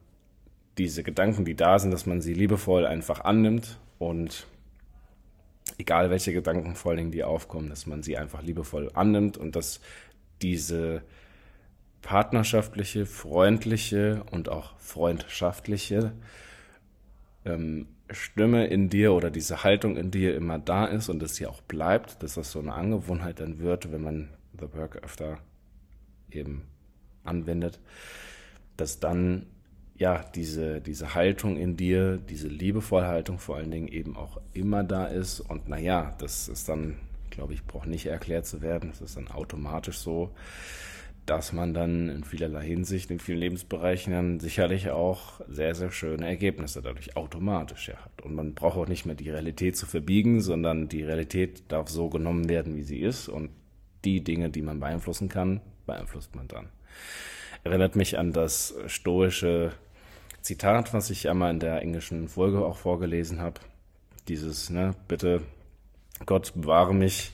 diese 0.78 1.04
Gedanken, 1.04 1.46
die 1.46 1.56
da 1.56 1.80
sind, 1.80 1.92
dass 1.92 2.06
man 2.06 2.22
sie 2.22 2.34
liebevoll 2.34 2.86
einfach 2.86 3.22
annimmt 3.22 3.80
und 4.00 4.48
egal 5.78 6.10
welche 6.10 6.34
Gedanken 6.34 6.76
vor 6.76 6.92
allen 6.92 6.98
Dingen 6.98 7.12
die 7.12 7.24
aufkommen, 7.24 7.70
dass 7.70 7.86
man 7.86 8.04
sie 8.04 8.18
einfach 8.18 8.42
liebevoll 8.42 8.90
annimmt 8.94 9.38
und 9.38 9.56
dass 9.56 9.82
diese 10.42 11.04
partnerschaftliche, 12.02 13.06
freundliche 13.06 14.24
und 14.32 14.50
auch 14.50 14.78
freundschaftliche 14.80 16.14
ähm, 17.46 17.88
Stimme 18.10 18.68
in 18.68 18.90
dir 18.90 19.14
oder 19.14 19.32
diese 19.32 19.64
Haltung 19.64 19.98
in 19.98 20.12
dir 20.12 20.36
immer 20.36 20.60
da 20.60 20.86
ist 20.86 21.10
und 21.10 21.22
dass 21.22 21.36
sie 21.36 21.48
auch 21.48 21.62
bleibt, 21.62 22.22
dass 22.24 22.36
das 22.36 22.52
so 22.52 22.60
eine 22.60 22.74
Angewohnheit 22.74 23.40
dann 23.40 23.60
wird, 23.60 23.92
wenn 23.92 24.02
man 24.02 24.30
The 24.60 24.74
Work 24.74 25.04
öfter 25.04 25.40
eben 26.30 26.64
anwendet, 27.24 27.80
dass 28.78 29.00
dann 29.00 29.48
ja 29.96 30.24
diese, 30.36 30.82
diese 30.82 31.14
Haltung 31.14 31.58
in 31.58 31.78
dir, 31.78 32.18
diese 32.18 32.48
liebevolle 32.48 33.08
Haltung 33.08 33.40
vor 33.40 33.58
allen 33.58 33.72
Dingen 33.72 33.88
eben 33.88 34.18
auch 34.18 34.42
immer 34.54 34.84
da 34.84 35.06
ist 35.06 35.40
und 35.40 35.70
naja, 35.70 36.16
das 36.18 36.50
ist 36.50 36.68
dann, 36.68 36.98
glaube 37.30 37.54
ich, 37.54 37.66
braucht 37.66 37.88
nicht 37.88 38.08
erklärt 38.08 38.46
zu 38.46 38.62
werden, 38.62 38.90
das 38.90 39.02
ist 39.02 39.16
dann 39.16 39.30
automatisch 39.30 40.00
so, 40.00 40.32
dass 41.26 41.54
man 41.54 41.74
dann 41.74 42.10
in 42.10 42.24
vielerlei 42.24 42.66
Hinsicht, 42.66 43.12
in 43.12 43.20
vielen 43.20 43.40
Lebensbereichen 43.40 44.12
dann 44.12 44.40
sicherlich 44.40 44.90
auch 44.90 45.42
sehr, 45.48 45.76
sehr 45.76 45.92
schöne 45.92 46.28
Ergebnisse 46.28 46.82
dadurch 46.82 47.16
automatisch 47.16 47.90
ja 47.90 47.96
hat. 47.98 48.22
Und 48.24 48.36
man 48.36 48.54
braucht 48.54 48.78
auch 48.78 48.88
nicht 48.88 49.06
mehr 49.06 49.16
die 49.16 49.30
Realität 49.30 49.78
zu 49.78 49.86
verbiegen, 49.86 50.42
sondern 50.42 50.88
die 50.90 51.04
Realität 51.04 51.64
darf 51.72 51.90
so 51.90 52.10
genommen 52.10 52.50
werden, 52.50 52.76
wie 52.76 52.84
sie 52.84 53.00
ist. 53.00 53.30
Und 53.30 53.52
die 54.04 54.24
Dinge, 54.24 54.50
die 54.50 54.62
man 54.62 54.80
beeinflussen 54.80 55.30
kann, 55.30 55.62
beeinflusst 55.86 56.36
man 56.36 56.48
dann. 56.48 56.70
Erinnert 57.64 57.96
mich 57.96 58.18
an 58.18 58.34
das 58.34 58.74
stoische 58.88 59.74
Zitat, 60.42 60.94
was 60.94 61.12
ich 61.12 61.30
einmal 61.30 61.52
in 61.52 61.60
der 61.60 61.82
englischen 61.82 62.28
Folge 62.28 62.66
auch 62.66 62.78
vorgelesen 62.78 63.40
habe. 63.40 63.62
Dieses, 64.28 64.72
ne, 64.72 64.96
bitte 65.08 65.42
Gott 66.26 66.54
bewahre 66.56 66.96
mich 66.96 67.32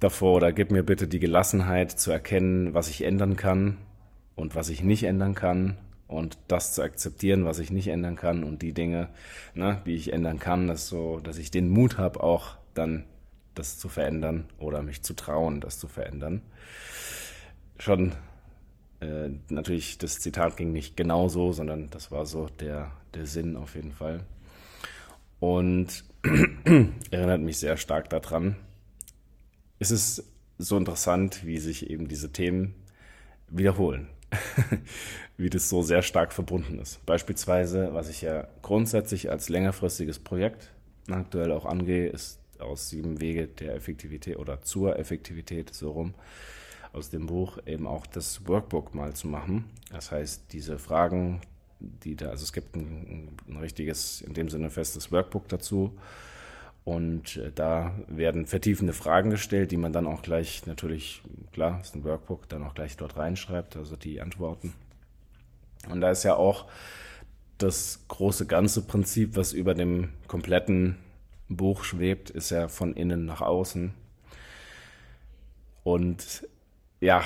davor 0.00 0.36
oder 0.36 0.52
gib 0.52 0.70
mir 0.70 0.82
bitte 0.82 1.08
die 1.08 1.18
Gelassenheit 1.18 1.92
zu 1.92 2.10
erkennen, 2.10 2.74
was 2.74 2.88
ich 2.88 3.02
ändern 3.02 3.36
kann 3.36 3.78
und 4.36 4.54
was 4.54 4.68
ich 4.68 4.82
nicht 4.82 5.04
ändern 5.04 5.34
kann 5.34 5.76
und 6.06 6.38
das 6.48 6.74
zu 6.74 6.82
akzeptieren, 6.82 7.44
was 7.44 7.58
ich 7.58 7.70
nicht 7.70 7.88
ändern 7.88 8.16
kann 8.16 8.44
und 8.44 8.62
die 8.62 8.72
Dinge, 8.72 9.08
ne, 9.54 9.82
die 9.86 9.94
ich 9.94 10.12
ändern 10.12 10.38
kann, 10.38 10.66
dass 10.66 10.88
so, 10.88 11.20
dass 11.20 11.38
ich 11.38 11.50
den 11.50 11.68
Mut 11.68 11.98
habe, 11.98 12.22
auch 12.22 12.56
dann 12.74 13.04
das 13.54 13.78
zu 13.78 13.88
verändern 13.88 14.48
oder 14.58 14.82
mich 14.82 15.02
zu 15.02 15.14
trauen, 15.14 15.60
das 15.60 15.78
zu 15.78 15.88
verändern. 15.88 16.42
Schon 17.78 18.12
äh, 19.00 19.30
natürlich, 19.48 19.98
das 19.98 20.20
Zitat 20.20 20.56
ging 20.56 20.72
nicht 20.72 20.96
genau 20.96 21.28
so, 21.28 21.52
sondern 21.52 21.90
das 21.90 22.10
war 22.10 22.24
so 22.26 22.48
der, 22.60 22.92
der 23.14 23.26
Sinn 23.26 23.56
auf 23.56 23.74
jeden 23.74 23.92
Fall. 23.92 24.24
Und 25.40 26.04
erinnert 27.10 27.40
mich 27.40 27.58
sehr 27.58 27.76
stark 27.76 28.10
daran, 28.10 28.56
es 29.78 29.90
ist 29.90 30.24
so 30.58 30.76
interessant, 30.76 31.46
wie 31.46 31.58
sich 31.58 31.90
eben 31.90 32.08
diese 32.08 32.32
Themen 32.32 32.74
wiederholen. 33.48 34.08
wie 35.38 35.48
das 35.48 35.68
so 35.68 35.82
sehr 35.82 36.02
stark 36.02 36.32
verbunden 36.32 36.78
ist. 36.78 37.04
Beispielsweise, 37.06 37.94
was 37.94 38.10
ich 38.10 38.20
ja 38.20 38.46
grundsätzlich 38.60 39.30
als 39.30 39.48
längerfristiges 39.48 40.18
Projekt 40.18 40.70
aktuell 41.10 41.52
auch 41.52 41.64
angehe, 41.64 42.08
ist 42.08 42.40
aus 42.58 42.90
sieben 42.90 43.20
Wege 43.20 43.46
der 43.46 43.74
Effektivität 43.74 44.36
oder 44.36 44.60
zur 44.60 44.98
Effektivität 44.98 45.72
so 45.72 45.92
rum 45.92 46.14
aus 46.92 47.10
dem 47.10 47.26
Buch 47.26 47.58
eben 47.66 47.86
auch 47.86 48.06
das 48.06 48.46
Workbook 48.46 48.94
mal 48.94 49.14
zu 49.14 49.28
machen. 49.28 49.64
Das 49.90 50.10
heißt, 50.10 50.52
diese 50.52 50.78
Fragen, 50.78 51.40
die 51.80 52.16
da, 52.16 52.30
also 52.30 52.42
es 52.42 52.52
gibt 52.52 52.74
ein, 52.76 53.36
ein 53.46 53.56
richtiges, 53.58 54.20
in 54.22 54.34
dem 54.34 54.48
Sinne 54.48 54.70
festes 54.70 55.12
Workbook 55.12 55.48
dazu, 55.48 55.92
und 56.88 57.36
äh, 57.36 57.52
da 57.54 57.92
werden 58.06 58.46
vertiefende 58.46 58.94
Fragen 58.94 59.28
gestellt, 59.28 59.72
die 59.72 59.76
man 59.76 59.92
dann 59.92 60.06
auch 60.06 60.22
gleich 60.22 60.64
natürlich, 60.64 61.20
klar, 61.52 61.82
ist 61.82 61.94
ein 61.94 62.02
Workbook, 62.02 62.48
dann 62.48 62.64
auch 62.64 62.72
gleich 62.72 62.96
dort 62.96 63.18
reinschreibt, 63.18 63.76
also 63.76 63.94
die 63.94 64.22
Antworten. 64.22 64.72
Und 65.90 66.00
da 66.00 66.10
ist 66.10 66.22
ja 66.22 66.34
auch 66.34 66.64
das 67.58 68.06
große 68.08 68.46
ganze 68.46 68.80
Prinzip, 68.86 69.36
was 69.36 69.52
über 69.52 69.74
dem 69.74 70.14
kompletten 70.28 70.96
Buch 71.50 71.84
schwebt, 71.84 72.30
ist 72.30 72.48
ja 72.48 72.68
von 72.68 72.94
innen 72.94 73.26
nach 73.26 73.42
außen. 73.42 73.92
Und 75.84 76.48
ja, 77.00 77.22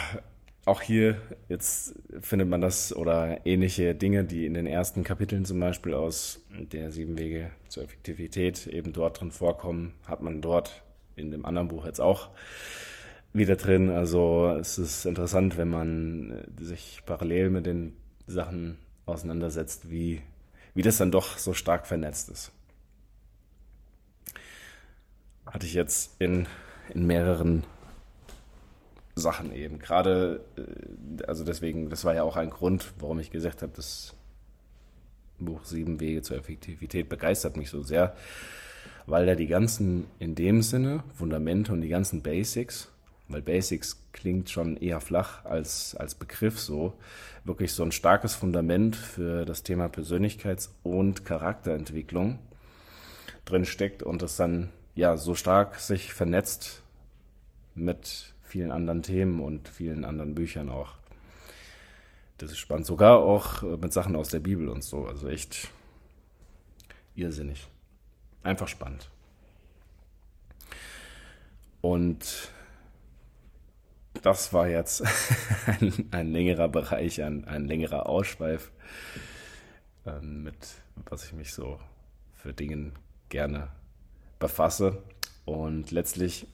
auch 0.65 0.81
hier, 0.81 1.21
jetzt 1.49 1.95
findet 2.21 2.49
man 2.49 2.61
das 2.61 2.95
oder 2.95 3.45
ähnliche 3.47 3.95
Dinge, 3.95 4.25
die 4.25 4.47
in 4.47 4.55
den 4.55 4.67
ersten 4.67 5.03
Kapiteln 5.03 5.45
zum 5.45 5.59
Beispiel 5.59 5.95
aus 5.95 6.41
der 6.51 6.93
Sieben 6.93 7.19
Wege 7.19 7.51
zur 7.69 7.83
Effektivität 7.83 8.69
eben 8.69 8.93
dort 8.93 9.21
drin 9.21 9.33
vorkommen, 9.33 9.95
hat 10.07 10.23
man 10.23 10.41
dort 10.41 10.83
in 11.17 11.31
dem 11.31 11.45
anderen 11.45 11.69
Buch 11.69 11.85
jetzt 11.85 12.01
auch 12.01 12.31
wieder 13.33 13.57
drin. 13.57 13.91
Also 13.91 14.57
es 14.61 14.79
ist 14.79 15.05
interessant, 15.05 15.57
wenn 15.57 15.69
man 15.69 16.45
sich 16.61 17.03
parallel 17.07 17.51
mit 17.51 17.67
den 17.67 17.97
Sachen 18.27 18.79
auseinandersetzt, 19.05 19.91
wie, 19.91 20.23
wie 20.75 20.83
das 20.83 20.99
dann 20.99 21.11
doch 21.11 21.39
so 21.39 21.55
stark 21.55 21.89
vernetzt 21.89 22.31
ist. 22.31 22.53
Hatte 25.45 25.67
ich 25.67 25.75
jetzt 25.75 26.21
in, 26.21 26.47
in 26.95 27.05
mehreren 27.07 27.65
Sachen 29.15 29.53
eben. 29.53 29.79
Gerade, 29.79 30.45
äh, 30.57 31.25
also 31.25 31.45
deswegen, 31.45 31.91
das 31.91 32.05
war 32.05 32.15
ja 32.15 32.23
auch 32.23 32.37
ein 32.37 32.51
Grund, 32.51 32.93
warum 32.99 33.19
ich 33.21 33.31
gesagt 33.31 33.63
habe, 33.63 33.73
das 33.75 34.15
Buch 35.39 35.65
Sieben 35.65 36.01
Wege 36.01 36.23
zur 36.23 36.37
Effektivität 36.37 37.09
begeistert 37.09 37.57
mich 37.57 37.71
so 37.71 37.83
sehr, 37.83 38.15
weil 39.07 39.27
da 39.27 39.35
die 39.35 39.49
ganzen, 39.49 40.07
in 40.19 40.35
dem 40.35 40.63
Sinne, 40.63 41.03
Fundamente 41.15 41.73
und 41.73 41.81
die 41.81 41.89
ganzen 41.89 42.23
Basics, 42.23 42.89
weil 43.29 43.43
Basics 43.43 44.01
klingt 44.13 44.51
schon 44.51 44.77
eher 44.77 45.01
flach 45.01 45.45
als, 45.45 45.97
als 45.97 46.15
Begriff 46.15 46.61
so, 46.61 46.95
wirklich 47.45 47.73
so 47.73 47.83
ein 47.83 47.93
starkes 47.93 48.35
Fundament 48.35 48.95
für 48.95 49.45
das 49.45 49.63
Thema 49.63 49.87
Persönlichkeits- 49.87 50.71
und 50.83 51.25
Charakterentwicklung 51.25 52.39
drin 53.45 53.65
steckt 53.65 54.03
und 54.03 54.23
das 54.23 54.37
dann 54.37 54.71
ja 54.95 55.17
so 55.17 55.35
stark 55.35 55.77
sich 55.81 56.13
vernetzt 56.13 56.83
mit 57.75 58.32
vielen 58.53 58.71
anderen 58.71 59.03
Themen 59.03 59.41
und 59.41 59.67
vielen 59.67 60.05
anderen 60.05 60.35
Büchern 60.35 60.69
auch. 60.69 60.97
Das 62.37 62.51
ist 62.51 62.59
spannend. 62.59 62.85
Sogar 62.85 63.19
auch 63.19 63.63
äh, 63.63 63.79
mit 63.79 63.95
Sachen 63.95 64.15
aus 64.15 64.29
der 64.29 64.41
Bibel 64.41 64.69
und 64.69 64.85
so. 64.85 65.07
Also 65.07 65.27
echt 65.27 65.71
irrsinnig. 67.15 67.67
Einfach 68.43 68.69
spannend. 68.69 69.09
Und 71.81 72.51
das 74.21 74.53
war 74.53 74.69
jetzt 74.69 75.03
ein, 75.67 76.09
ein 76.11 76.31
längerer 76.31 76.69
Bereich, 76.69 77.23
ein, 77.23 77.47
ein 77.47 77.67
längerer 77.67 78.07
Ausschweif, 78.07 78.71
äh, 80.05 80.21
mit 80.21 80.75
was 81.09 81.25
ich 81.25 81.33
mich 81.33 81.55
so 81.55 81.81
für 82.35 82.53
Dingen 82.53 82.93
gerne 83.31 83.69
befasse. 84.39 85.03
Und 85.47 85.91
letztlich 85.91 86.47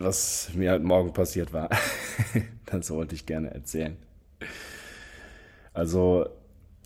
was 0.00 0.50
mir 0.54 0.70
halt 0.70 0.82
morgen 0.82 1.12
passiert 1.12 1.52
war. 1.52 1.68
das 2.66 2.90
wollte 2.90 3.14
ich 3.14 3.26
gerne 3.26 3.52
erzählen. 3.52 3.96
Also, 5.72 6.26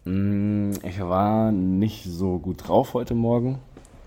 mm, 0.05 0.73
ich 0.83 1.01
war 1.01 1.53
nicht 1.53 2.05
so 2.05 2.39
gut 2.39 2.69
drauf 2.69 2.93
heute 2.93 3.15
Morgen 3.15 3.61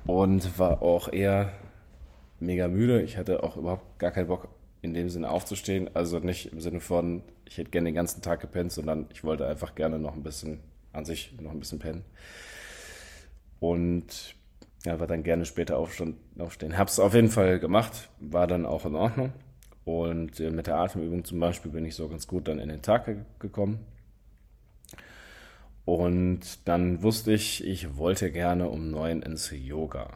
und 0.06 0.60
war 0.60 0.82
auch 0.82 1.12
eher 1.12 1.52
mega 2.40 2.68
müde. 2.68 3.02
Ich 3.02 3.18
hatte 3.18 3.44
auch 3.44 3.58
überhaupt 3.58 3.98
gar 3.98 4.12
keinen 4.12 4.28
Bock 4.28 4.50
in 4.82 4.94
dem 4.94 5.10
Sinne 5.10 5.30
aufzustehen. 5.32 5.90
Also 5.96 6.20
nicht 6.20 6.52
im 6.52 6.60
Sinne 6.60 6.82
von, 6.82 7.24
ich 7.46 7.58
hätte 7.58 7.72
gerne 7.72 7.90
den 7.90 7.96
ganzen 7.96 8.22
Tag 8.22 8.42
gepennt, 8.42 8.72
sondern 8.72 9.08
ich 9.12 9.24
wollte 9.24 9.48
einfach 9.48 9.74
gerne 9.74 10.00
noch 10.00 10.16
ein 10.16 10.24
bisschen 10.24 10.60
an 10.94 11.06
sich 11.06 11.34
noch 11.42 11.52
ein 11.52 11.60
bisschen 11.60 11.80
pennen. 11.80 12.04
Und 13.60 14.36
ja, 14.88 15.00
war 15.00 15.08
dann 15.08 15.24
gerne 15.24 15.46
später 15.46 15.78
aufstehen. 15.78 16.18
aufstehen. 16.40 16.78
Hab's 16.78 17.00
auf 17.00 17.14
jeden 17.14 17.30
Fall 17.30 17.60
gemacht, 17.60 18.10
war 18.20 18.48
dann 18.48 18.66
auch 18.66 18.86
in 18.86 18.96
Ordnung. 18.96 19.34
Und 19.86 20.40
äh, 20.40 20.50
mit 20.50 20.68
der 20.68 20.78
Atemübung 20.78 21.24
zum 21.24 21.40
Beispiel 21.40 21.72
bin 21.72 21.86
ich 21.86 21.96
so 21.96 22.10
ganz 22.10 22.28
gut 22.28 22.48
dann 22.48 22.60
in 22.60 22.70
den 22.70 22.82
Tag 22.82 23.10
gekommen. 23.40 23.80
Und 25.86 26.68
dann 26.68 27.02
wusste 27.02 27.32
ich, 27.32 27.66
ich 27.66 27.96
wollte 27.96 28.32
gerne 28.32 28.70
um 28.70 28.92
neun 28.92 29.22
ins 29.22 29.52
Yoga. 29.52 30.10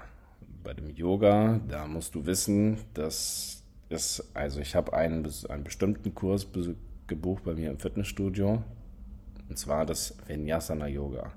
Bei 0.63 0.73
dem 0.73 0.89
Yoga, 0.89 1.61
da 1.69 1.87
musst 1.87 2.15
du 2.15 2.25
wissen, 2.25 2.77
dass 2.93 3.63
es, 3.89 4.29
also 4.33 4.59
ich 4.59 4.75
habe 4.75 4.93
einen, 4.93 5.25
einen 5.47 5.63
bestimmten 5.63 6.13
Kurs 6.13 6.47
gebucht 7.07 7.43
bei 7.45 7.53
mir 7.53 7.71
im 7.71 7.79
Fitnessstudio. 7.79 8.63
Und 9.47 9.57
zwar 9.57 9.85
das 9.85 10.17
Vinyasana 10.27 10.87
Yoga. 10.87 11.31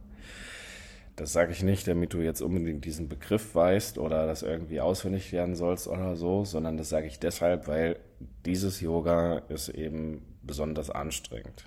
Das 1.16 1.32
sage 1.32 1.52
ich 1.52 1.62
nicht, 1.62 1.86
damit 1.86 2.12
du 2.12 2.20
jetzt 2.20 2.40
unbedingt 2.40 2.84
diesen 2.84 3.08
Begriff 3.08 3.54
weißt 3.54 3.98
oder 3.98 4.26
das 4.26 4.42
irgendwie 4.42 4.80
auswendig 4.80 5.30
lernen 5.30 5.54
sollst 5.54 5.86
oder 5.86 6.16
so, 6.16 6.44
sondern 6.44 6.76
das 6.76 6.88
sage 6.88 7.06
ich 7.06 7.20
deshalb, 7.20 7.68
weil 7.68 7.96
dieses 8.44 8.80
Yoga 8.80 9.38
ist 9.48 9.68
eben 9.68 10.22
besonders 10.42 10.90
anstrengend. 10.90 11.64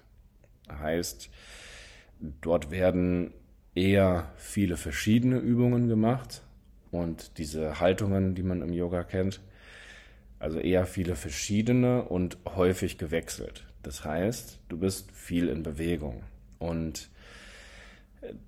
Heißt, 0.70 1.30
dort 2.42 2.72
werden 2.72 3.34
eher 3.74 4.34
viele 4.36 4.76
verschiedene 4.76 5.38
Übungen 5.38 5.88
gemacht 5.88 6.42
und 6.92 7.38
diese 7.38 7.80
Haltungen, 7.80 8.36
die 8.36 8.44
man 8.44 8.62
im 8.62 8.74
Yoga 8.74 9.04
kennt, 9.04 9.40
also 10.40 10.60
eher 10.60 10.86
viele 10.86 11.16
verschiedene 11.16 12.04
und 12.04 12.38
häufig 12.56 12.98
gewechselt. 12.98 13.66
Das 13.82 14.04
heißt, 14.04 14.60
du 14.68 14.78
bist 14.78 15.12
viel 15.12 15.48
in 15.48 15.64
Bewegung 15.64 16.24
und 16.60 17.10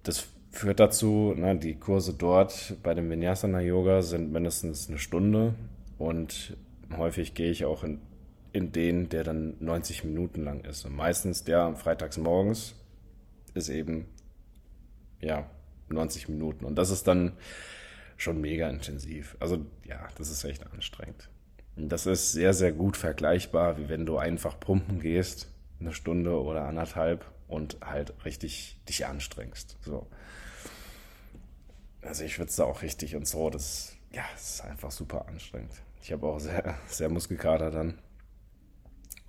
das 0.04 0.28
führt 0.52 0.80
dazu, 0.80 1.34
ne, 1.36 1.56
die 1.56 1.76
Kurse 1.76 2.14
dort 2.14 2.76
bei 2.84 2.94
dem 2.94 3.10
Vinyasana 3.10 3.62
Yoga 3.62 4.02
sind 4.02 4.32
mindestens 4.32 4.90
eine 4.90 4.98
Stunde 4.98 5.54
und 5.98 6.58
häufig 6.96 7.34
gehe 7.34 7.52
ich 7.52 7.66
auch 7.66 7.84
in, 7.84 8.02
in 8.52 8.72
den, 8.72 9.10
der 9.10 9.24
dann 9.24 9.56
90 9.60 10.04
Minuten 10.04 10.44
lang 10.44 10.62
ist. 10.62 10.86
Und 10.86 10.96
meistens 10.96 11.44
der 11.44 11.76
freitags 11.76 12.18
morgens 12.18 12.76
ist 13.54 13.70
eben, 13.70 14.06
ja, 15.22 15.50
90 15.90 16.30
Minuten. 16.30 16.66
Und 16.66 16.76
das 16.76 16.90
ist 16.90 17.08
dann 17.08 17.34
schon 18.18 18.42
mega 18.42 18.70
intensiv. 18.70 19.38
Also 19.40 19.66
ja, 19.86 20.08
das 20.18 20.30
ist 20.30 20.44
echt 20.44 20.66
anstrengend. 20.72 21.30
Und 21.76 21.90
das 21.90 22.06
ist 22.06 22.32
sehr, 22.32 22.54
sehr 22.54 22.72
gut 22.72 22.98
vergleichbar, 22.98 23.78
wie 23.78 23.90
wenn 23.90 24.06
du 24.06 24.18
einfach 24.18 24.60
pumpen 24.60 25.00
gehst, 25.00 25.48
eine 25.80 25.94
Stunde 25.94 26.42
oder 26.42 26.66
anderthalb 26.66 27.26
und 27.50 27.78
halt 27.82 28.14
richtig 28.24 28.80
dich 28.88 29.06
anstrengst. 29.06 29.78
So. 29.82 30.08
Also 32.02 32.24
ich 32.24 32.36
schwitze 32.36 32.66
auch 32.66 32.82
richtig 32.82 33.16
und 33.16 33.28
so. 33.28 33.50
Das, 33.50 33.98
ja, 34.12 34.24
das 34.34 34.56
ist 34.56 34.62
einfach 34.62 34.92
super 34.92 35.28
anstrengend. 35.28 35.74
Ich 36.02 36.14
habe 36.14 36.28
auch 36.28 36.40
sehr, 36.40 36.78
sehr 36.88 37.10
Muskelkater 37.10 37.72
dann. 37.72 38.00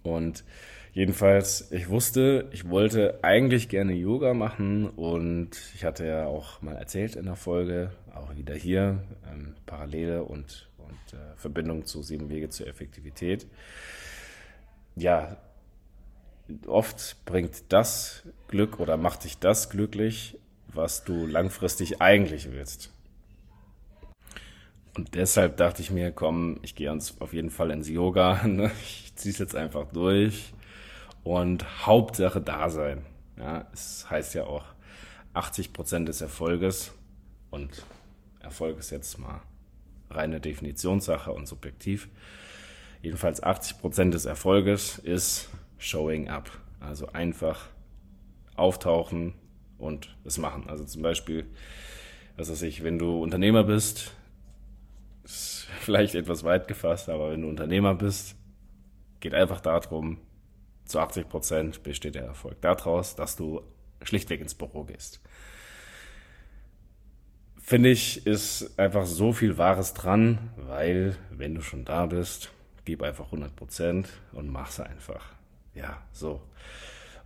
Und 0.02 0.44
jedenfalls, 0.92 1.72
ich 1.72 1.88
wusste, 1.88 2.48
ich 2.52 2.68
wollte 2.68 3.18
eigentlich 3.22 3.68
gerne 3.68 3.92
Yoga 3.92 4.34
machen 4.34 4.88
und 4.88 5.50
ich 5.74 5.84
hatte 5.84 6.06
ja 6.06 6.26
auch 6.26 6.62
mal 6.62 6.76
erzählt 6.76 7.16
in 7.16 7.24
der 7.24 7.36
Folge, 7.36 7.92
auch 8.14 8.34
wieder 8.36 8.54
hier, 8.54 9.02
ähm, 9.30 9.56
Parallele 9.66 10.24
und, 10.24 10.70
und 10.78 11.18
äh, 11.18 11.36
Verbindung 11.36 11.84
zu 11.84 12.02
sieben 12.02 12.30
Wege 12.30 12.48
zur 12.48 12.66
Effektivität. 12.66 13.46
Ja, 14.96 15.36
oft 16.66 17.16
bringt 17.25 17.73
das 17.73 18.23
Glück 18.49 18.80
oder 18.80 18.97
macht 18.97 19.25
dich 19.25 19.38
das 19.38 19.71
glücklich, 19.71 20.38
was 20.69 21.04
du 21.04 21.26
langfristig 21.26 22.00
eigentlich 22.00 22.52
willst. 22.52 22.90
Und 24.97 25.14
deshalb 25.14 25.57
dachte 25.57 25.83
ich 25.83 25.90
mir, 25.90 26.11
komm, 26.12 26.59
ich 26.62 26.75
gehe 26.75 26.92
auf 26.92 27.33
jeden 27.33 27.50
Fall 27.50 27.71
ins 27.71 27.88
Yoga. 27.88 28.42
Ne? 28.47 28.71
Ich 28.83 29.14
ziehe 29.14 29.33
es 29.33 29.38
jetzt 29.38 29.54
einfach 29.54 29.87
durch. 29.92 30.52
Und 31.23 31.87
Hauptsache 31.87 32.40
da 32.40 32.71
sein. 32.71 33.04
Ja, 33.38 33.66
es 33.73 34.11
heißt 34.11 34.35
ja 34.35 34.45
auch 34.45 34.64
80 35.35 35.73
Prozent 35.73 36.09
des 36.09 36.21
Erfolges. 36.21 36.92
Und 37.51 37.85
Erfolg 38.40 38.79
ist 38.79 38.90
jetzt 38.90 39.18
mal 39.18 39.40
reine 40.11 40.40
Definitionssache 40.40 41.33
und 41.33 41.46
subjektiv. 41.46 42.09
Jedenfalls 43.03 43.42
80 43.42 43.79
Prozent 43.79 44.14
des 44.14 44.24
Erfolges 44.24 44.98
ist 44.98 45.48
Showing 45.81 46.29
up. 46.29 46.49
Also 46.79 47.09
einfach 47.09 47.66
auftauchen, 48.55 49.35
und 49.81 50.14
es 50.25 50.38
machen. 50.38 50.69
Also 50.69 50.85
zum 50.85 51.03
Beispiel, 51.03 51.47
was 52.37 52.51
weiß 52.51 52.62
ich, 52.62 52.85
wenn 52.85 52.99
du 52.99 53.23
Unternehmer 53.23 53.64
bist, 53.64 54.14
ist 55.25 55.66
vielleicht 55.81 56.14
etwas 56.14 56.45
weit 56.45 56.69
gefasst, 56.69 57.09
aber 57.09 57.33
wenn 57.33 57.43
du 57.43 57.49
Unternehmer 57.49 57.95
bist, 57.95 58.37
geht 59.21 59.35
einfach 59.35 59.61
darum, 59.61 60.19
zu 60.85 60.99
80 60.99 61.29
Prozent 61.29 61.83
besteht 61.83 62.14
der 62.14 62.25
Erfolg 62.25 62.61
daraus, 62.62 63.14
dass 63.14 63.37
du 63.37 63.62
schlichtweg 64.03 64.40
ins 64.40 64.55
Büro 64.55 64.85
gehst. 64.85 65.21
Finde 67.59 67.90
ich, 67.90 68.27
ist 68.27 68.77
einfach 68.79 69.07
so 69.07 69.33
viel 69.33 69.57
Wahres 69.57 69.95
dran, 69.95 70.51
weil 70.57 71.16
wenn 71.31 71.55
du 71.55 71.61
schon 71.61 71.85
da 71.85 72.07
bist, 72.07 72.51
gib 72.85 73.03
einfach 73.03 73.27
100 73.27 73.55
Prozent 73.55 74.09
und 74.33 74.49
mach's 74.49 74.81
einfach. 74.81 75.39
Ja, 75.74 76.02
so. 76.12 76.40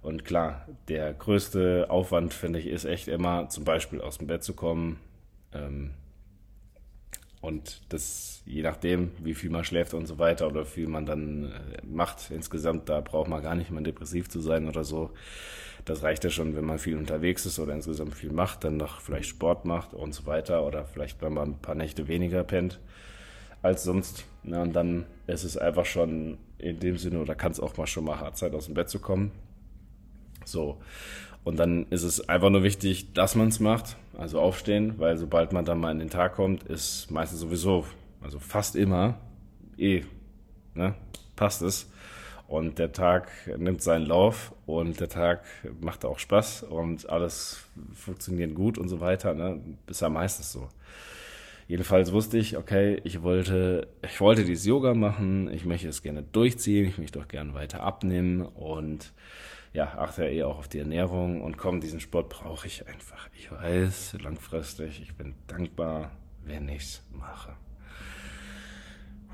Und 0.02 0.24
klar, 0.24 0.68
der 0.88 1.14
größte 1.14 1.86
Aufwand, 1.88 2.34
finde 2.34 2.58
ich, 2.58 2.66
ist 2.66 2.84
echt 2.84 3.08
immer 3.08 3.48
zum 3.48 3.64
Beispiel 3.64 4.00
aus 4.00 4.18
dem 4.18 4.26
Bett 4.26 4.42
zu 4.42 4.52
kommen. 4.52 5.00
Ähm, 5.52 5.92
und 7.40 7.82
das, 7.90 8.42
je 8.46 8.62
nachdem, 8.62 9.12
wie 9.22 9.34
viel 9.34 9.50
man 9.50 9.64
schläft 9.64 9.94
und 9.94 10.06
so 10.06 10.18
weiter 10.18 10.46
oder 10.46 10.62
wie 10.62 10.70
viel 10.70 10.88
man 10.88 11.06
dann 11.06 11.52
äh, 11.52 11.86
macht 11.86 12.30
insgesamt, 12.30 12.88
da 12.88 13.00
braucht 13.00 13.28
man 13.28 13.42
gar 13.42 13.54
nicht 13.54 13.70
mal 13.70 13.82
depressiv 13.82 14.28
zu 14.28 14.40
sein 14.40 14.68
oder 14.68 14.84
so. 14.84 15.10
Das 15.84 16.02
reicht 16.02 16.24
ja 16.24 16.30
schon, 16.30 16.56
wenn 16.56 16.64
man 16.64 16.78
viel 16.78 16.96
unterwegs 16.96 17.44
ist 17.44 17.58
oder 17.58 17.74
insgesamt 17.74 18.14
viel 18.14 18.32
macht, 18.32 18.64
dann 18.64 18.78
noch 18.78 19.00
vielleicht 19.00 19.28
Sport 19.28 19.66
macht 19.66 19.92
und 19.92 20.14
so 20.14 20.24
weiter 20.26 20.66
oder 20.66 20.84
vielleicht, 20.84 21.20
wenn 21.20 21.34
man 21.34 21.50
ein 21.50 21.58
paar 21.58 21.74
Nächte 21.74 22.08
weniger 22.08 22.44
pennt 22.44 22.80
als 23.64 23.82
sonst. 23.84 24.24
Na, 24.42 24.62
und 24.62 24.74
dann 24.74 25.06
ist 25.26 25.44
es 25.44 25.56
einfach 25.56 25.86
schon 25.86 26.38
in 26.58 26.78
dem 26.78 26.98
Sinne, 26.98 27.20
oder 27.20 27.34
kann 27.34 27.52
es 27.52 27.60
auch 27.60 27.76
mal 27.76 27.86
schon 27.86 28.04
mal 28.04 28.20
hart 28.20 28.36
sein, 28.36 28.54
aus 28.54 28.66
dem 28.66 28.74
Bett 28.74 28.88
zu 28.88 28.98
kommen. 28.98 29.32
So. 30.44 30.78
Und 31.44 31.58
dann 31.58 31.86
ist 31.90 32.02
es 32.02 32.28
einfach 32.28 32.50
nur 32.50 32.62
wichtig, 32.62 33.12
dass 33.12 33.34
man 33.34 33.48
es 33.48 33.60
macht, 33.60 33.96
also 34.16 34.40
aufstehen, 34.40 34.94
weil 34.98 35.18
sobald 35.18 35.52
man 35.52 35.64
dann 35.64 35.80
mal 35.80 35.92
in 35.92 35.98
den 35.98 36.10
Tag 36.10 36.34
kommt, 36.34 36.62
ist 36.64 37.10
meistens 37.10 37.40
sowieso, 37.40 37.84
also 38.22 38.38
fast 38.38 38.76
immer, 38.76 39.18
eh, 39.76 40.02
ne, 40.74 40.94
passt 41.36 41.62
es. 41.62 41.90
Und 42.46 42.78
der 42.78 42.92
Tag 42.92 43.28
nimmt 43.58 43.82
seinen 43.82 44.06
Lauf 44.06 44.54
und 44.66 45.00
der 45.00 45.08
Tag 45.08 45.44
macht 45.80 46.04
auch 46.04 46.18
Spaß 46.18 46.64
und 46.64 47.08
alles 47.08 47.64
funktioniert 47.94 48.54
gut 48.54 48.78
und 48.78 48.88
so 48.88 49.00
weiter, 49.00 49.34
ne, 49.34 49.60
ist 49.86 50.02
ja 50.02 50.08
meistens 50.08 50.52
so. 50.52 50.68
Jedenfalls 51.66 52.12
wusste 52.12 52.38
ich, 52.38 52.56
okay, 52.56 53.00
ich 53.04 53.22
wollte, 53.22 53.88
ich 54.02 54.20
wollte 54.20 54.44
dieses 54.44 54.66
Yoga 54.66 54.94
machen, 54.94 55.50
ich 55.52 55.64
möchte 55.64 55.88
es 55.88 56.02
gerne 56.02 56.22
durchziehen, 56.22 56.88
ich 56.88 56.98
möchte 56.98 57.20
auch 57.20 57.28
gerne 57.28 57.54
weiter 57.54 57.82
abnehmen 57.82 58.42
und 58.42 59.12
ja, 59.72 59.98
achte 59.98 60.24
ja 60.24 60.30
eh 60.30 60.42
auch 60.44 60.58
auf 60.58 60.68
die 60.68 60.78
Ernährung 60.78 61.40
und 61.40 61.56
komm, 61.56 61.80
diesen 61.80 62.00
Sport 62.00 62.28
brauche 62.28 62.66
ich 62.66 62.86
einfach. 62.86 63.28
Ich 63.36 63.50
weiß, 63.50 64.16
langfristig, 64.20 65.00
ich 65.02 65.14
bin 65.16 65.34
dankbar, 65.46 66.12
wenn 66.44 66.68
ich 66.68 66.82
es 66.82 67.02
mache. 67.12 67.56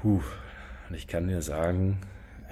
Puh, 0.01 0.23
und 0.89 0.95
ich 0.95 1.09
kann 1.09 1.29
dir 1.29 1.43
sagen, 1.43 2.01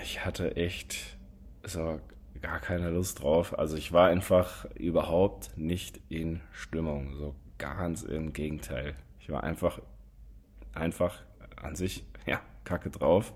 ich 0.03 0.25
hatte 0.25 0.57
echt 0.57 1.17
so 1.63 2.01
gar 2.43 2.61
keine 2.61 2.91
Lust 2.91 3.23
drauf. 3.23 3.59
Also 3.59 3.77
ich 3.77 3.93
war 3.93 4.09
einfach 4.09 4.67
überhaupt 4.75 5.57
nicht 5.57 6.01
in 6.09 6.41
Stimmung, 6.53 7.15
so 7.17 7.35
ganz 7.59 8.03
im 8.03 8.33
Gegenteil. 8.33 8.95
Ich 9.29 9.33
war 9.33 9.45
einfach, 9.45 9.79
einfach 10.75 11.23
an 11.63 11.77
sich, 11.77 12.05
ja, 12.27 12.41
kacke 12.65 12.91
drauf 12.91 13.33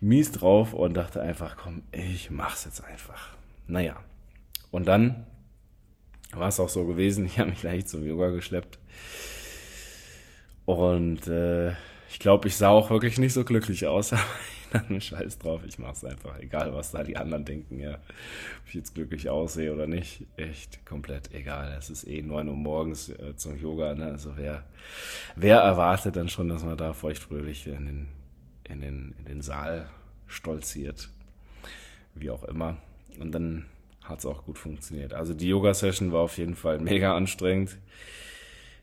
mies 0.00 0.32
drauf 0.32 0.72
und 0.72 0.94
dachte 0.94 1.20
einfach, 1.20 1.56
komm, 1.56 1.82
ich 1.92 2.30
mach's 2.30 2.64
jetzt 2.64 2.82
einfach. 2.82 3.36
Naja. 3.66 4.02
Und 4.70 4.88
dann 4.88 5.26
war 6.32 6.48
es 6.48 6.58
auch 6.58 6.68
so 6.68 6.86
gewesen, 6.86 7.26
ich 7.26 7.38
habe 7.38 7.50
mich 7.50 7.60
gleich 7.60 7.86
zum 7.86 8.04
Yoga 8.04 8.30
geschleppt. 8.30 8.78
Und 10.64 11.26
äh, 11.26 11.70
ich 12.08 12.18
glaube, 12.18 12.48
ich 12.48 12.56
sah 12.56 12.68
auch 12.68 12.90
wirklich 12.90 13.18
nicht 13.18 13.32
so 13.32 13.44
glücklich 13.44 13.86
aus, 13.86 14.12
aber 14.12 14.22
dachte 14.72 15.00
Scheiß 15.00 15.38
drauf, 15.38 15.62
ich 15.66 15.78
mach's 15.78 16.04
einfach, 16.04 16.38
egal 16.38 16.72
was 16.74 16.92
da 16.92 17.02
die 17.02 17.16
anderen 17.16 17.44
denken, 17.44 17.78
ja, 17.78 17.94
ob 17.94 18.68
ich 18.68 18.74
jetzt 18.74 18.94
glücklich 18.94 19.28
aussehe 19.28 19.72
oder 19.72 19.86
nicht, 19.86 20.26
echt 20.36 20.84
komplett 20.86 21.34
egal. 21.34 21.74
Es 21.78 21.90
ist 21.90 22.06
eh 22.06 22.22
9 22.22 22.48
Uhr 22.48 22.56
morgens 22.56 23.08
äh, 23.08 23.36
zum 23.36 23.58
Yoga, 23.58 23.94
ne? 23.94 24.06
also 24.06 24.36
wer, 24.36 24.64
wer 25.36 25.58
erwartet 25.58 26.16
dann 26.16 26.28
schon, 26.28 26.48
dass 26.48 26.64
man 26.64 26.76
da 26.76 26.92
feuchtfröhlich 26.92 27.66
in 27.66 27.86
den 27.86 28.08
in 28.70 28.80
den, 28.80 29.14
in 29.18 29.24
den 29.24 29.42
Saal 29.42 29.88
stolziert. 30.26 31.08
Wie 32.14 32.30
auch 32.30 32.44
immer. 32.44 32.76
Und 33.18 33.32
dann 33.32 33.66
hat 34.02 34.20
es 34.20 34.26
auch 34.26 34.44
gut 34.44 34.58
funktioniert. 34.58 35.12
Also 35.12 35.34
die 35.34 35.48
Yoga-Session 35.48 36.12
war 36.12 36.20
auf 36.20 36.38
jeden 36.38 36.54
Fall 36.54 36.78
mega 36.78 37.16
anstrengend, 37.16 37.76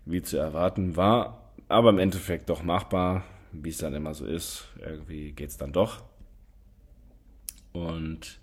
wie 0.06 0.21
zu 0.21 0.38
erwarten 0.38 0.95
war, 0.95 1.52
aber 1.67 1.89
im 1.89 2.00
Endeffekt 2.00 2.50
doch 2.50 2.63
machbar. 2.63 3.23
Wie 3.63 3.70
es 3.70 3.78
dann 3.78 3.93
immer 3.93 4.13
so 4.13 4.26
ist, 4.26 4.67
irgendwie 4.80 5.32
geht 5.32 5.50
es 5.50 5.58
dann 5.58 5.74
doch. 5.74 6.04
Und 7.74 8.39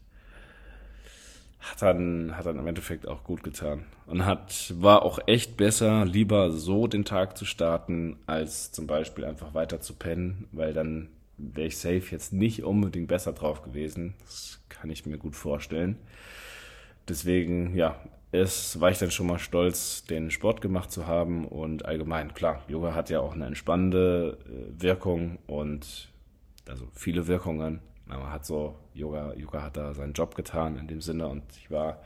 hat 1.61 1.81
dann, 1.83 2.37
hat 2.37 2.46
dann 2.46 2.59
im 2.59 2.66
Endeffekt 2.66 3.09
auch 3.09 3.24
gut 3.24 3.42
getan. 3.42 3.85
Und 4.07 4.27
hat, 4.27 4.74
war 4.77 5.03
auch 5.03 5.18
echt 5.27 5.57
besser, 5.57 6.05
lieber 6.05 6.50
so 6.50 6.87
den 6.87 7.05
Tag 7.05 7.38
zu 7.38 7.44
starten, 7.44 8.18
als 8.27 8.70
zum 8.72 8.87
Beispiel 8.87 9.24
einfach 9.24 9.55
weiter 9.55 9.81
zu 9.81 9.94
pennen, 9.94 10.46
weil 10.53 10.74
dann 10.74 11.09
wäre 11.37 11.66
ich 11.66 11.79
safe 11.79 12.05
jetzt 12.11 12.33
nicht 12.33 12.62
unbedingt 12.64 13.09
besser 13.09 13.33
drauf 13.33 13.62
gewesen. 13.62 14.14
Das 14.20 14.61
kann 14.68 14.90
ich 14.90 15.07
mir 15.07 15.18
gut 15.18 15.35
vorstellen. 15.35 15.96
Deswegen, 17.09 17.74
ja, 17.74 18.00
es 18.35 18.81
war 18.81 18.90
ich 18.90 18.99
dann 18.99 19.12
schon 19.12 19.29
mal 19.29 19.38
stolz, 19.38 20.05
den 20.05 20.31
Sport 20.31 20.61
gemacht 20.61 20.90
zu 20.90 21.07
haben 21.07 21.47
und 21.47 21.85
allgemein, 21.85 22.35
klar, 22.35 22.62
Yoga 22.68 22.94
hat 22.94 23.09
ja 23.09 23.20
auch 23.20 23.33
eine 23.33 23.47
entspannende 23.47 24.38
äh, 24.47 24.83
Wirkung 24.83 25.38
und 25.47 26.09
also 26.68 26.88
viele 26.94 27.27
Wirkungen. 27.27 27.81
Aber 28.09 28.31
hat 28.31 28.44
so, 28.44 28.75
Yoga, 28.92 29.33
Yoga 29.35 29.62
hat 29.62 29.77
da 29.77 29.94
seinen 29.94 30.12
Job 30.12 30.35
getan 30.35 30.77
in 30.77 30.88
dem 30.88 31.01
Sinne 31.01 31.29
und 31.29 31.42
ich 31.57 31.70
war 31.70 32.03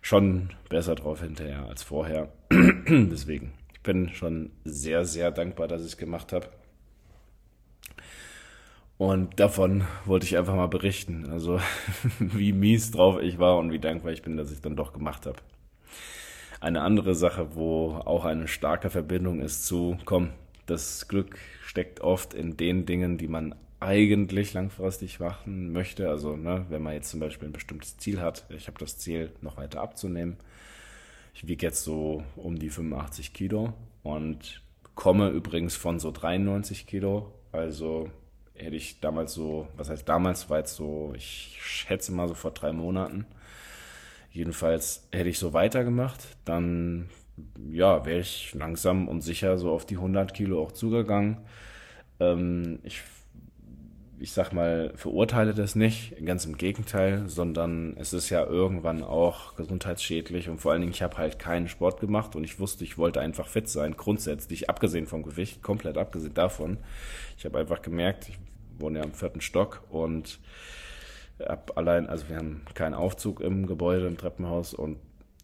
schon 0.00 0.50
besser 0.68 0.94
drauf 0.94 1.20
hinterher 1.20 1.66
als 1.66 1.82
vorher. 1.82 2.32
Deswegen, 2.50 3.52
ich 3.74 3.80
bin 3.82 4.10
schon 4.10 4.52
sehr, 4.64 5.04
sehr 5.04 5.30
dankbar, 5.30 5.68
dass 5.68 5.82
ich 5.82 5.88
es 5.88 5.96
gemacht 5.98 6.32
habe. 6.32 6.48
Und 9.02 9.40
davon 9.40 9.82
wollte 10.04 10.26
ich 10.26 10.38
einfach 10.38 10.54
mal 10.54 10.68
berichten. 10.68 11.28
Also 11.28 11.58
wie 12.20 12.52
mies 12.52 12.92
drauf 12.92 13.20
ich 13.20 13.40
war 13.40 13.58
und 13.58 13.72
wie 13.72 13.80
dankbar 13.80 14.12
ich 14.12 14.22
bin, 14.22 14.36
dass 14.36 14.50
ich 14.50 14.58
es 14.58 14.60
dann 14.60 14.76
doch 14.76 14.92
gemacht 14.92 15.26
habe. 15.26 15.38
Eine 16.60 16.82
andere 16.82 17.16
Sache, 17.16 17.56
wo 17.56 17.94
auch 18.04 18.24
eine 18.24 18.46
starke 18.46 18.90
Verbindung 18.90 19.40
ist 19.40 19.66
zu, 19.66 19.98
komm, 20.04 20.30
das 20.66 21.08
Glück 21.08 21.36
steckt 21.64 22.00
oft 22.00 22.32
in 22.32 22.56
den 22.56 22.86
Dingen, 22.86 23.18
die 23.18 23.26
man 23.26 23.56
eigentlich 23.80 24.52
langfristig 24.52 25.18
machen 25.18 25.72
möchte. 25.72 26.08
Also 26.08 26.36
ne, 26.36 26.66
wenn 26.68 26.82
man 26.82 26.94
jetzt 26.94 27.10
zum 27.10 27.18
Beispiel 27.18 27.48
ein 27.48 27.52
bestimmtes 27.52 27.98
Ziel 27.98 28.20
hat, 28.20 28.44
ich 28.50 28.68
habe 28.68 28.78
das 28.78 28.98
Ziel, 28.98 29.32
noch 29.40 29.56
weiter 29.56 29.80
abzunehmen. 29.80 30.36
Ich 31.34 31.48
wiege 31.48 31.66
jetzt 31.66 31.82
so 31.82 32.22
um 32.36 32.56
die 32.56 32.70
85 32.70 33.34
Kilo 33.34 33.72
und 34.04 34.62
komme 34.94 35.30
übrigens 35.30 35.74
von 35.74 35.98
so 35.98 36.12
93 36.12 36.86
Kilo. 36.86 37.32
Also 37.50 38.08
hätte 38.54 38.76
ich 38.76 39.00
damals 39.00 39.34
so, 39.34 39.68
was 39.76 39.90
heißt 39.90 40.08
damals, 40.08 40.50
war 40.50 40.58
jetzt 40.58 40.74
so, 40.74 41.12
ich 41.16 41.58
schätze 41.60 42.12
mal 42.12 42.28
so 42.28 42.34
vor 42.34 42.52
drei 42.52 42.72
Monaten. 42.72 43.26
Jedenfalls 44.30 45.06
hätte 45.12 45.28
ich 45.28 45.38
so 45.38 45.52
weitergemacht, 45.52 46.20
dann 46.44 47.08
ja, 47.70 48.04
wäre 48.04 48.20
ich 48.20 48.54
langsam 48.54 49.08
und 49.08 49.20
sicher 49.20 49.58
so 49.58 49.70
auf 49.70 49.86
die 49.86 49.96
100 49.96 50.34
Kilo 50.34 50.62
auch 50.62 50.72
zugegangen. 50.72 51.38
Ähm, 52.20 52.78
ich 52.82 53.02
ich 54.22 54.32
sag 54.32 54.52
mal, 54.52 54.92
verurteile 54.94 55.52
das 55.52 55.74
nicht, 55.74 56.14
ganz 56.24 56.44
im 56.44 56.56
Gegenteil, 56.56 57.28
sondern 57.28 57.96
es 57.96 58.12
ist 58.12 58.30
ja 58.30 58.46
irgendwann 58.46 59.02
auch 59.02 59.56
gesundheitsschädlich 59.56 60.48
und 60.48 60.60
vor 60.60 60.70
allen 60.70 60.80
Dingen, 60.80 60.92
ich 60.92 61.02
habe 61.02 61.18
halt 61.18 61.40
keinen 61.40 61.68
Sport 61.68 61.98
gemacht 61.98 62.36
und 62.36 62.44
ich 62.44 62.60
wusste, 62.60 62.84
ich 62.84 62.96
wollte 62.96 63.20
einfach 63.20 63.48
fit 63.48 63.68
sein, 63.68 63.96
grundsätzlich, 63.96 64.70
abgesehen 64.70 65.08
vom 65.08 65.24
Gewicht, 65.24 65.60
komplett 65.60 65.98
abgesehen 65.98 66.34
davon. 66.34 66.78
Ich 67.36 67.44
habe 67.44 67.58
einfach 67.58 67.82
gemerkt, 67.82 68.28
ich 68.28 68.38
wohne 68.78 69.00
ja 69.00 69.04
im 69.04 69.12
vierten 69.12 69.40
Stock 69.40 69.82
und 69.90 70.38
hab 71.40 71.76
allein, 71.76 72.08
also 72.08 72.28
wir 72.28 72.36
haben 72.36 72.62
keinen 72.74 72.94
Aufzug 72.94 73.40
im 73.40 73.66
Gebäude, 73.66 74.06
im 74.06 74.16
Treppenhaus 74.16 74.72
und 74.72 74.98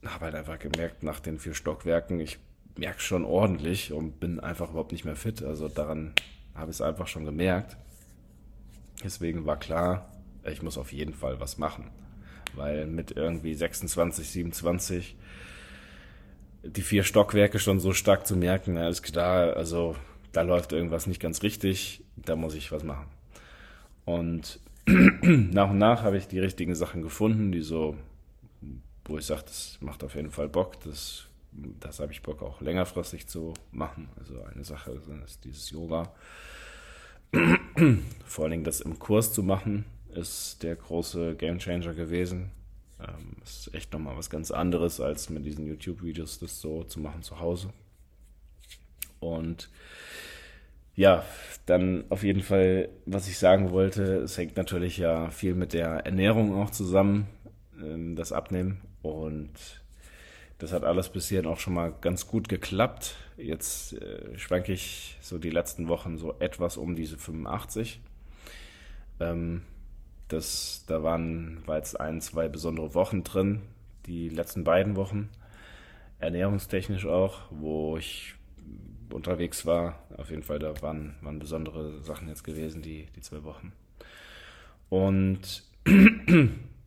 habe 0.07 0.27
halt 0.27 0.37
einfach 0.37 0.61
gemerkt, 0.61 1.03
nach 1.03 1.19
den 1.19 1.41
vier 1.41 1.55
Stockwerken, 1.55 2.21
ich 2.21 2.39
merke 2.77 3.01
schon 3.01 3.25
ordentlich 3.25 3.93
und 3.93 4.21
bin 4.21 4.39
einfach 4.39 4.71
überhaupt 4.71 4.93
nicht 4.93 5.05
mehr 5.05 5.17
fit. 5.17 5.43
Also 5.43 5.67
daran 5.67 6.13
habe 6.55 6.71
ich 6.71 6.77
es 6.77 6.81
einfach 6.81 7.09
schon 7.09 7.25
gemerkt. 7.25 7.77
Deswegen 9.05 9.47
war 9.47 9.59
klar, 9.59 10.11
ich 10.45 10.63
muss 10.63 10.79
auf 10.79 10.93
jeden 10.93 11.15
Fall 11.15 11.41
was 11.41 11.59
machen. 11.59 11.91
Weil 12.55 12.87
mit 12.87 13.13
irgendwie 13.13 13.55
26, 13.55 14.29
27 14.31 15.17
die 16.63 16.83
vier 16.83 17.05
Stockwerke 17.05 17.59
schon 17.59 17.81
so 17.81 17.93
stark 17.93 18.27
zu 18.27 18.37
merken, 18.37 18.77
alles 18.77 19.03
klar, 19.03 19.57
also 19.57 19.97
da 20.33 20.43
läuft 20.43 20.73
irgendwas 20.73 21.07
nicht 21.07 21.21
ganz 21.21 21.43
richtig, 21.43 22.03
da 22.17 22.37
muss 22.37 22.55
ich 22.55 22.73
was 22.73 22.83
machen. 22.83 23.07
Und 24.05 24.61
nach 24.87 25.71
und 25.71 25.79
nach 25.79 26.03
habe 26.03 26.19
ich 26.19 26.27
die 26.29 26.41
richtigen 26.41 26.75
Sachen 26.75 27.03
gefunden, 27.03 27.53
die 27.53 27.61
so, 27.61 27.97
wo 29.05 29.19
ich 29.19 29.27
sage, 29.27 29.43
das 29.47 29.79
macht 29.81 30.03
auf 30.03 30.15
jeden 30.15 30.31
Fall 30.31 30.49
Bock, 30.49 30.81
das, 30.81 31.27
das 31.53 32.01
habe 32.01 32.13
ich 32.13 32.23
Bock 32.23 32.43
auch 32.43 32.61
längerfristig 32.61 33.27
zu 33.27 33.55
machen. 33.71 34.09
Also 34.19 34.43
eine 34.43 34.65
Sache 34.65 35.01
ist 35.25 35.45
dieses 35.45 35.71
Yoga. 35.71 36.13
Vor 38.25 38.45
allen 38.45 38.53
Dingen 38.53 38.65
das 38.65 38.81
im 38.81 38.99
Kurs 38.99 39.33
zu 39.33 39.43
machen, 39.43 39.85
ist 40.15 40.63
der 40.63 40.77
große 40.77 41.37
Gamechanger 41.37 41.95
gewesen. 41.95 42.51
Ähm, 43.01 43.37
ist 43.45 43.73
echt 43.75 43.93
nochmal 43.93 44.17
was 44.17 44.31
ganz 44.31 44.51
anderes, 44.51 45.01
als 45.01 45.31
mit 45.31 45.45
diesen 45.45 45.67
YouTube-Videos 45.67 46.41
das 46.41 46.61
so 46.61 46.85
zu 46.85 47.01
machen 47.01 47.23
zu 47.23 47.39
Hause. 47.39 47.73
Und 49.21 49.69
ja, 50.95 51.25
dann 51.67 52.05
auf 52.09 52.25
jeden 52.25 52.43
Fall, 52.43 52.89
was 53.07 53.29
ich 53.29 53.39
sagen 53.39 53.71
wollte, 53.71 54.17
es 54.17 54.37
hängt 54.37 54.57
natürlich 54.57 54.97
ja 54.97 55.31
viel 55.31 55.55
mit 55.55 55.73
der 55.73 56.07
Ernährung 56.07 56.61
auch 56.61 56.71
zusammen, 56.71 57.29
ähm, 57.81 58.17
das 58.17 58.33
Abnehmen. 58.33 58.81
Und 59.03 59.78
das 60.59 60.73
hat 60.73 60.85
alles 60.85 61.09
bisher 61.09 61.47
auch 61.47 61.61
schon 61.61 61.75
mal 61.75 61.93
ganz 62.01 62.27
gut 62.27 62.49
geklappt. 62.49 63.17
Jetzt 63.37 63.93
äh, 63.95 64.37
schwanke 64.37 64.73
ich 64.73 65.17
so 65.21 65.39
die 65.39 65.51
letzten 65.51 65.89
Wochen 65.89 66.19
so 66.19 66.35
etwas 66.41 66.77
um 66.77 66.97
diese 66.97 67.17
85. 67.17 68.01
Ähm, 69.21 69.63
das, 70.27 70.85
da 70.87 71.03
waren, 71.03 71.63
war 71.67 71.77
jetzt 71.77 71.99
ein, 71.99 72.21
zwei 72.21 72.49
besondere 72.49 72.95
Wochen 72.95 73.25
drin, 73.25 73.63
die 74.07 74.29
letzten 74.29 74.65
beiden 74.65 74.97
Wochen. 74.97 75.31
Ernährungstechnisch 76.19 77.07
auch, 77.07 77.43
wo 77.51 77.97
ich 77.97 78.35
unterwegs 79.13 79.65
war. 79.65 80.03
Auf 80.17 80.31
jeden 80.31 80.43
Fall, 80.43 80.59
da 80.59 80.83
waren, 80.83 81.15
waren 81.23 81.39
besondere 81.39 82.03
Sachen 82.03 82.29
jetzt 82.29 82.43
gewesen, 82.43 82.83
die, 82.83 83.07
die 83.15 83.21
zwei 83.21 83.45
Wochen. 83.45 83.73
Und 84.89 85.63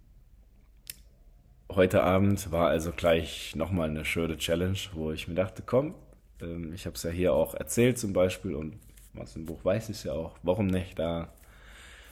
heute 1.75 2.03
Abend 2.03 2.51
war 2.51 2.67
also 2.67 2.91
gleich 2.91 3.55
nochmal 3.55 3.89
eine 3.89 4.05
schöne 4.05 4.37
Challenge, 4.37 4.77
wo 4.93 5.11
ich 5.11 5.27
mir 5.27 5.35
dachte, 5.35 5.63
komm, 5.65 5.95
ähm, 6.41 6.73
ich 6.73 6.85
habe 6.85 6.95
es 6.95 7.03
ja 7.03 7.09
hier 7.09 7.33
auch 7.33 7.55
erzählt 7.55 7.97
zum 7.97 8.13
Beispiel 8.13 8.55
und 8.55 8.79
was 9.13 9.35
im 9.35 9.45
Buch 9.45 9.63
weiß 9.63 9.89
ich 9.89 10.03
ja 10.03 10.13
auch, 10.13 10.37
warum 10.43 10.67
nicht 10.67 10.97
da 10.97 11.33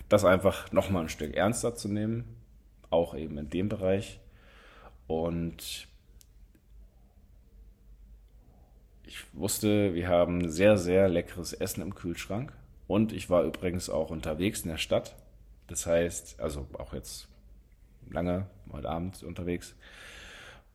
das 0.10 0.26
einfach 0.26 0.72
nochmal 0.72 1.04
ein 1.04 1.10
Stück 1.10 1.36
ernster 1.36 1.76
zu 1.76 1.88
nehmen, 1.88 2.36
auch 2.90 3.16
eben 3.16 3.38
in 3.38 3.50
dem 3.50 3.70
Bereich. 3.70 4.20
Und 5.08 5.88
ich 9.06 9.24
wusste, 9.34 9.94
wir 9.94 10.08
haben 10.08 10.50
sehr, 10.50 10.78
sehr 10.78 11.08
leckeres 11.08 11.54
Essen 11.54 11.82
im 11.82 11.96
Kühlschrank. 11.96 12.54
Und 12.88 13.14
ich 13.14 13.30
war 13.30 13.44
übrigens 13.44 13.90
auch 13.90 14.10
unterwegs 14.10 14.62
in 14.62 14.70
der 14.70 14.78
Stadt. 14.78 15.16
Das 15.68 15.86
heißt, 15.86 16.40
also 16.40 16.68
auch 16.74 16.94
jetzt 16.94 17.28
lange, 18.12 18.48
heute 18.72 18.90
Abend 18.90 19.24
unterwegs. 19.24 19.76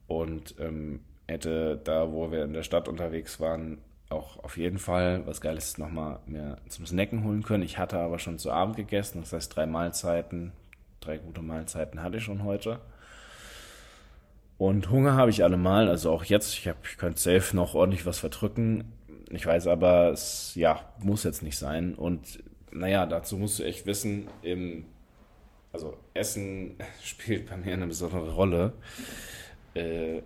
Und 0.07 0.55
ähm, 0.59 1.01
hätte 1.27 1.79
da, 1.83 2.11
wo 2.11 2.31
wir 2.31 2.43
in 2.43 2.53
der 2.53 2.63
Stadt 2.63 2.87
unterwegs 2.87 3.39
waren, 3.39 3.79
auch 4.09 4.43
auf 4.43 4.57
jeden 4.57 4.77
Fall 4.77 5.25
was 5.25 5.41
Geiles 5.41 5.77
nochmal 5.77 6.19
mehr 6.27 6.57
zum 6.67 6.85
Snacken 6.85 7.23
holen 7.23 7.43
können. 7.43 7.63
Ich 7.63 7.77
hatte 7.77 7.97
aber 7.97 8.19
schon 8.19 8.37
zu 8.37 8.51
Abend 8.51 8.75
gegessen, 8.75 9.21
das 9.21 9.33
heißt 9.33 9.55
drei 9.55 9.65
Mahlzeiten, 9.65 10.51
drei 11.01 11.17
gute 11.17 11.41
Mahlzeiten 11.41 12.03
hatte 12.03 12.17
ich 12.17 12.23
schon 12.23 12.43
heute. 12.43 12.79
Und 14.57 14.89
Hunger 14.89 15.15
habe 15.15 15.31
ich 15.31 15.43
allemal, 15.43 15.89
also 15.89 16.11
auch 16.11 16.23
jetzt, 16.23 16.53
ich, 16.53 16.67
hab, 16.67 16.77
ich 16.85 16.97
könnte 16.97 17.19
safe 17.19 17.55
noch 17.55 17.73
ordentlich 17.73 18.05
was 18.05 18.19
verdrücken. 18.19 18.93
Ich 19.29 19.45
weiß 19.45 19.67
aber, 19.67 20.11
es 20.11 20.53
ja, 20.55 20.79
muss 20.99 21.23
jetzt 21.23 21.43
nicht 21.43 21.57
sein. 21.57 21.93
Und 21.95 22.43
naja, 22.71 23.05
dazu 23.05 23.37
musst 23.37 23.59
du 23.59 23.63
echt 23.63 23.85
wissen, 23.85 24.27
im, 24.43 24.85
also 25.75 25.97
Essen 26.13 26.77
spielt 27.03 27.49
bei 27.49 27.57
mir 27.57 27.73
eine 27.73 27.87
besondere 27.87 28.31
Rolle. 28.31 28.73
Äh, 29.73 30.21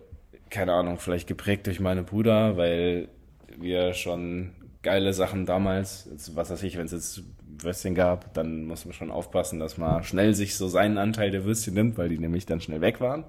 keine 0.48 0.72
Ahnung, 0.72 0.98
vielleicht 0.98 1.26
geprägt 1.26 1.66
durch 1.66 1.80
meine 1.80 2.02
Brüder, 2.02 2.56
weil 2.56 3.08
wir 3.56 3.94
schon 3.94 4.52
geile 4.82 5.12
Sachen 5.12 5.44
damals, 5.44 6.08
was 6.34 6.50
weiß 6.50 6.62
ich, 6.62 6.78
wenn 6.78 6.86
es 6.86 6.92
jetzt 6.92 7.22
Würstchen 7.58 7.94
gab, 7.94 8.32
dann 8.32 8.64
muss 8.64 8.84
man 8.84 8.94
schon 8.94 9.10
aufpassen, 9.10 9.58
dass 9.58 9.76
man 9.76 10.02
schnell 10.02 10.34
sich 10.34 10.56
so 10.56 10.68
seinen 10.68 10.98
Anteil 10.98 11.30
der 11.30 11.44
Würstchen 11.44 11.74
nimmt, 11.74 11.98
weil 11.98 12.08
die 12.08 12.18
nämlich 12.18 12.46
dann 12.46 12.60
schnell 12.60 12.80
weg 12.80 13.00
waren. 13.00 13.24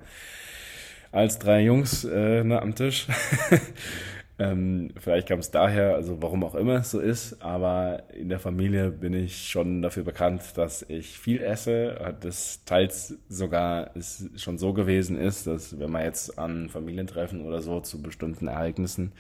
Als 1.12 1.40
drei 1.40 1.62
Jungs 1.62 2.06
äh, 2.06 2.44
ne, 2.44 2.62
am 2.62 2.76
Tisch. 2.76 3.08
ähm, 4.42 4.90
vielleicht 4.98 5.28
kam 5.28 5.38
es 5.38 5.52
daher, 5.52 5.94
also 5.94 6.20
warum 6.20 6.44
auch 6.44 6.56
immer 6.56 6.78
es 6.78 6.90
so 6.90 7.00
ist, 7.00 7.44
aber 7.44 8.04
in 8.12 8.30
der 8.30 8.40
Familie 8.40 8.90
bin 8.90 9.14
ich 9.14 9.50
schon 9.50 9.84
dafür 9.84 10.04
bekannt, 10.04 10.58
dass 10.58 10.82
ich 10.88 11.20
viel 11.20 11.44
esse. 11.44 12.16
Das 12.22 12.66
teils 12.66 13.20
sogar 13.30 13.96
ist 13.96 14.40
schon 14.42 14.58
so 14.58 14.74
gewesen 14.74 15.16
ist, 15.16 15.46
dass 15.46 15.78
wenn 15.80 15.92
man 15.92 16.06
jetzt 16.06 16.40
an 16.40 16.70
Familientreffen 16.70 17.46
oder 17.46 17.62
so 17.62 17.82
zu 17.82 18.02
bestimmten 18.02 18.48
Ereignissen 18.48 19.12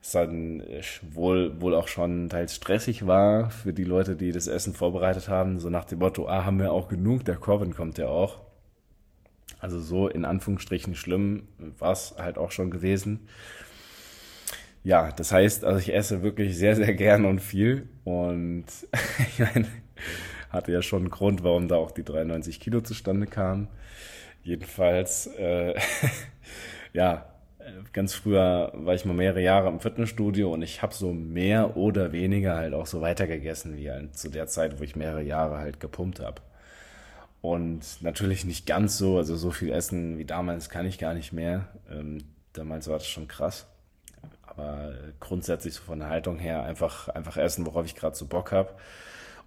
es 0.00 0.12
dann 0.12 0.62
wohl, 1.12 1.60
wohl 1.60 1.74
auch 1.74 1.88
schon 1.88 2.28
teils 2.28 2.54
stressig 2.54 3.08
war 3.08 3.50
für 3.50 3.72
die 3.72 3.84
Leute, 3.84 4.14
die 4.14 4.30
das 4.30 4.46
Essen 4.46 4.74
vorbereitet 4.74 5.28
haben. 5.28 5.58
So 5.58 5.70
nach 5.70 5.84
dem 5.84 5.98
Motto, 5.98 6.28
ah, 6.28 6.44
haben 6.44 6.60
wir 6.60 6.72
auch 6.72 6.88
genug, 6.88 7.24
der 7.24 7.36
Corbin 7.36 7.74
kommt 7.74 7.98
ja 7.98 8.06
auch. 8.06 8.40
Also 9.58 9.80
so 9.80 10.08
in 10.08 10.24
Anführungsstrichen 10.24 10.94
schlimm 10.94 11.48
war 11.78 11.92
es 11.92 12.14
halt 12.16 12.38
auch 12.38 12.52
schon 12.52 12.70
gewesen. 12.70 13.28
Ja, 14.82 15.12
das 15.12 15.32
heißt, 15.32 15.64
also 15.64 15.78
ich 15.78 15.94
esse 15.94 16.22
wirklich 16.22 16.56
sehr, 16.56 16.74
sehr 16.76 16.94
gern 16.94 17.24
und 17.26 17.40
viel. 17.40 17.88
Und 18.04 18.64
ich 19.18 19.38
meine, 19.38 19.66
hatte 20.50 20.72
ja 20.72 20.82
schon 20.82 21.02
einen 21.02 21.10
Grund, 21.10 21.44
warum 21.44 21.68
da 21.68 21.76
auch 21.76 21.90
die 21.90 22.04
93 22.04 22.60
Kilo 22.60 22.80
zustande 22.80 23.26
kamen. 23.26 23.68
Jedenfalls, 24.42 25.26
äh, 25.38 25.74
ja, 26.92 27.26
ganz 27.92 28.14
früher 28.14 28.72
war 28.74 28.94
ich 28.94 29.04
mal 29.04 29.14
mehrere 29.14 29.42
Jahre 29.42 29.68
im 29.68 29.80
Fitnessstudio 29.80 30.52
und 30.52 30.62
ich 30.62 30.82
habe 30.82 30.94
so 30.94 31.12
mehr 31.12 31.76
oder 31.76 32.12
weniger 32.12 32.56
halt 32.56 32.74
auch 32.74 32.86
so 32.86 33.00
weitergegessen 33.00 33.76
wie 33.76 33.90
halt 33.90 34.16
zu 34.16 34.28
der 34.30 34.46
Zeit, 34.46 34.80
wo 34.80 34.84
ich 34.84 34.96
mehrere 34.96 35.22
Jahre 35.22 35.58
halt 35.58 35.80
gepumpt 35.80 36.20
habe. 36.20 36.42
Und 37.42 38.02
natürlich 38.02 38.44
nicht 38.44 38.66
ganz 38.66 38.98
so, 38.98 39.18
also 39.18 39.36
so 39.36 39.50
viel 39.50 39.70
essen 39.72 40.18
wie 40.18 40.24
damals 40.26 40.68
kann 40.68 40.86
ich 40.86 40.98
gar 40.98 41.14
nicht 41.14 41.32
mehr. 41.32 41.68
Ähm, 41.90 42.18
damals 42.52 42.88
war 42.88 42.98
das 42.98 43.06
schon 43.06 43.28
krass. 43.28 43.66
Aber 44.50 44.94
grundsätzlich 45.20 45.74
so 45.74 45.82
von 45.82 46.00
der 46.00 46.08
Haltung 46.08 46.38
her 46.38 46.64
einfach, 46.64 47.08
einfach 47.08 47.36
essen, 47.36 47.66
worauf 47.66 47.86
ich 47.86 47.94
gerade 47.94 48.16
so 48.16 48.26
Bock 48.26 48.52
habe. 48.52 48.74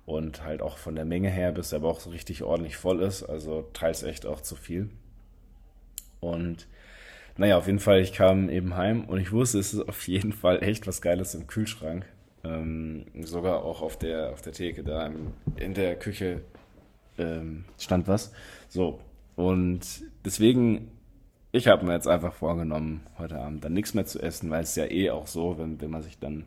Und 0.06 0.44
halt 0.44 0.62
auch 0.62 0.78
von 0.78 0.96
der 0.96 1.06
Menge 1.06 1.30
her, 1.30 1.52
bis 1.52 1.70
der 1.70 1.80
Bauch 1.80 2.00
so 2.00 2.10
richtig 2.10 2.44
ordentlich 2.44 2.76
voll 2.78 3.02
ist. 3.02 3.24
Also 3.24 3.70
teils 3.74 4.04
echt 4.04 4.26
auch 4.26 4.42
zu 4.42 4.56
viel. 4.56 4.90
Und 6.20 6.68
naja, 7.38 7.58
auf 7.58 7.68
jeden 7.68 7.80
Fall, 7.80 8.00
ich 8.00 8.14
kam 8.14 8.50
eben 8.50 8.76
heim 8.76 9.06
und 9.06 9.20
ich 9.20 9.32
wusste, 9.32 9.60
es 9.60 9.74
ist 9.74 9.88
auf 9.88 10.08
jeden 10.08 10.34
Fall 10.34 10.62
echt 10.64 10.88
was 10.88 11.02
Geiles 11.02 11.34
im 11.36 11.48
Kühlschrank. 11.48 12.06
Ähm, 12.44 13.06
sogar 13.22 13.64
auch 13.64 13.82
auf 13.82 13.98
der, 13.98 14.32
auf 14.32 14.42
der 14.42 14.54
Theke 14.54 14.84
da 14.84 15.08
im, 15.08 15.34
in 15.56 15.74
der 15.74 15.96
Küche 15.96 16.42
ähm, 17.18 17.66
stand 17.80 18.08
was. 18.08 18.34
So, 18.70 19.00
und 19.36 19.82
deswegen, 20.26 20.92
ich 21.54 21.68
habe 21.68 21.86
mir 21.86 21.94
jetzt 21.94 22.08
einfach 22.08 22.34
vorgenommen, 22.34 23.02
heute 23.20 23.38
Abend 23.38 23.64
dann 23.64 23.74
nichts 23.74 23.94
mehr 23.94 24.08
zu 24.08 24.20
essen, 24.20 24.50
weil 24.50 24.64
es 24.64 24.76
ja 24.76 24.86
eh 24.86 25.12
auch 25.12 25.28
so, 25.28 25.60
wenn, 25.60 25.80
wenn 25.80 25.92
man 25.92 26.02
sich 26.02 26.18
dann 26.18 26.46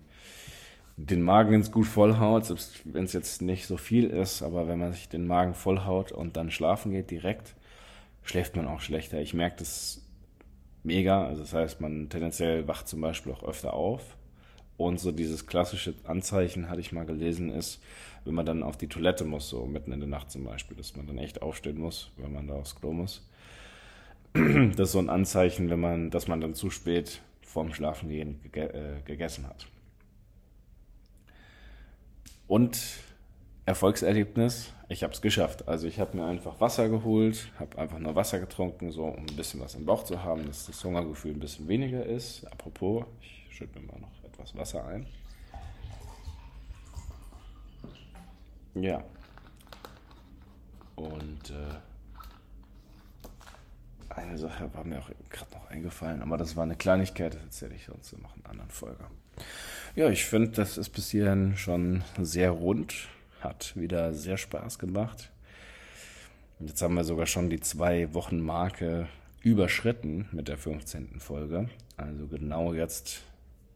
den 0.97 1.23
Magen 1.23 1.55
ins 1.55 1.71
gut 1.71 1.87
vollhaut, 1.87 2.47
selbst 2.47 2.83
wenn 2.85 3.05
es 3.05 3.13
jetzt 3.13 3.41
nicht 3.41 3.67
so 3.67 3.77
viel 3.77 4.11
ist, 4.11 4.43
aber 4.43 4.67
wenn 4.67 4.81
man 4.81 4.93
sich 4.93 5.09
den 5.09 5.29
Magen 5.29 5.55
vollhaut 5.55 6.11
und 6.11 6.37
dann 6.37 6.51
schlafen 6.51 6.91
geht 6.91 7.13
direkt, 7.13 7.55
schläft 8.25 8.57
man 8.57 8.67
auch 8.67 8.81
schlechter. 8.81 9.21
Ich 9.21 9.33
merke 9.33 9.59
das 9.61 10.03
mega. 10.83 11.25
Also 11.25 11.43
das 11.43 11.53
heißt, 11.53 11.81
man 11.81 12.09
tendenziell 12.09 12.67
wacht 12.67 12.89
zum 12.89 13.01
Beispiel 13.01 13.33
auch 13.33 13.45
öfter 13.45 13.75
auf. 13.75 14.17
Und 14.77 14.99
so 14.99 15.13
dieses 15.13 15.47
klassische 15.47 15.95
Anzeichen, 16.05 16.69
hatte 16.69 16.81
ich 16.81 16.93
mal 16.93 17.07
gelesen, 17.07 17.51
ist, 17.51 17.81
wenn 18.25 18.35
man 18.35 18.45
dann 18.45 18.65
auf 18.65 18.77
die 18.77 18.89
Toilette 18.89 19.25
muss, 19.25 19.49
so 19.49 19.67
mitten 19.67 19.93
in 19.93 20.01
der 20.01 20.09
Nacht 20.09 20.33
zum 20.33 20.45
Beispiel, 20.45 20.77
dass 20.77 20.97
man 20.97 21.07
dann 21.07 21.19
echt 21.19 21.43
aufstehen 21.43 21.79
muss, 21.79 22.11
wenn 22.17 22.33
man 22.33 22.49
da 22.49 22.55
aufs 22.55 22.75
Klo 22.75 22.93
muss. 22.93 23.23
Das 24.77 24.89
ist 24.89 24.93
so 24.93 24.99
ein 24.99 25.09
Anzeichen, 25.09 25.71
wenn 25.71 25.81
man, 25.81 26.11
dass 26.11 26.29
man 26.29 26.41
dann 26.41 26.55
zu 26.55 26.71
spät 26.71 27.23
vorm 27.41 27.73
Schlafengehen 27.73 28.41
gege 28.43 28.73
äh, 28.73 29.01
gegessen 29.05 29.47
hat. 29.47 29.67
Und 32.47 32.79
Erfolgserlebnis, 33.65 34.73
ich 34.89 35.03
habe 35.03 35.13
es 35.13 35.21
geschafft. 35.21 35.67
Also 35.67 35.87
ich 35.89 35.99
habe 35.99 36.17
mir 36.17 36.27
einfach 36.27 36.61
Wasser 36.61 36.89
geholt, 36.89 37.51
habe 37.59 37.79
einfach 37.79 37.99
nur 37.99 38.15
Wasser 38.15 38.39
getrunken, 38.39 38.93
so 38.93 39.07
um 39.07 39.27
ein 39.27 39.37
bisschen 39.37 39.61
was 39.61 39.75
im 39.75 39.87
Bauch 39.87 40.05
zu 40.05 40.23
haben, 40.23 40.47
dass 40.47 40.67
das 40.67 40.85
Hungergefühl 40.85 41.33
ein 41.33 41.41
bisschen 41.41 41.67
weniger 41.67 42.05
ist. 42.05 42.45
Apropos, 42.47 43.05
ich 43.21 43.57
schütte 43.57 43.81
mir 43.81 43.87
mal 43.87 44.01
noch 44.01 44.25
etwas 44.25 44.55
Wasser 44.55 44.87
ein. 44.87 45.07
Ja. 48.75 49.03
Und 50.95 51.51
äh, 51.51 51.75
eine 54.11 54.39
Sache 54.39 54.73
war 54.75 54.85
mir 54.85 54.99
auch 54.99 55.11
gerade 55.31 55.53
noch 55.53 55.71
eingefallen, 55.71 56.23
aber 56.23 56.37
das 56.37 56.57
war 56.57 56.65
eine 56.65 56.77
Kleinigkeit, 56.77 57.35
das 57.35 57.43
erzähle 57.43 57.75
ich 57.75 57.87
sonst 57.87 58.13
noch 58.21 58.37
in 58.37 58.43
einer 58.45 58.51
anderen 58.51 58.71
Folge. 58.71 59.05
Ja, 59.95 60.09
ich 60.09 60.25
finde, 60.25 60.51
das 60.51 60.79
ist 60.79 60.91
bis 60.91 61.11
hierhin 61.11 61.57
schon 61.57 62.05
sehr 62.19 62.51
rund 62.51 63.09
hat 63.41 63.77
wieder 63.77 64.13
sehr 64.13 64.37
Spaß 64.37 64.79
gemacht. 64.79 65.31
Jetzt 66.59 66.81
haben 66.83 66.95
wir 66.95 67.05
sogar 67.05 67.27
schon 67.27 67.51
die 67.51 67.61
zwei 67.61 68.13
Wochen 68.15 68.41
Marke 68.41 69.09
überschritten 69.43 70.29
mit 70.33 70.49
der 70.49 70.59
15. 70.59 71.21
Folge. 71.21 71.69
Also 71.97 72.27
genau 72.27 72.73
jetzt 72.73 73.23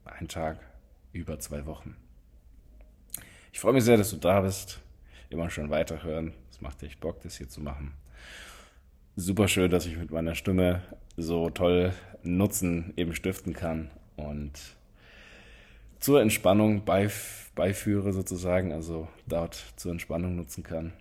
ein 0.04 0.28
Tag 0.28 0.58
über 1.12 1.38
zwei 1.38 1.66
Wochen. 1.66 1.96
Ich 3.52 3.60
freue 3.60 3.74
mich 3.74 3.84
sehr, 3.84 3.96
dass 3.96 4.10
du 4.10 4.16
da 4.16 4.40
bist. 4.40 4.80
Immer 5.28 5.50
schon 5.50 5.70
weiterhören. 5.70 6.32
Es 6.50 6.60
macht 6.60 6.82
echt 6.82 7.00
Bock, 7.00 7.20
das 7.20 7.36
hier 7.36 7.48
zu 7.48 7.60
machen. 7.60 7.94
Super 9.20 9.48
schön, 9.48 9.70
dass 9.70 9.84
ich 9.84 9.98
mit 9.98 10.10
meiner 10.10 10.34
Stimme 10.34 10.80
so 11.18 11.50
toll 11.50 11.92
Nutzen 12.22 12.94
eben 12.96 13.14
stiften 13.14 13.52
kann. 13.52 13.90
Und 14.16 14.52
zur 15.98 16.22
Entspannung 16.22 16.86
beiführe 16.86 18.14
sozusagen, 18.14 18.72
also 18.72 19.08
dort 19.26 19.62
zur 19.76 19.92
Entspannung 19.92 20.36
nutzen 20.36 20.62
kann. 20.62 20.94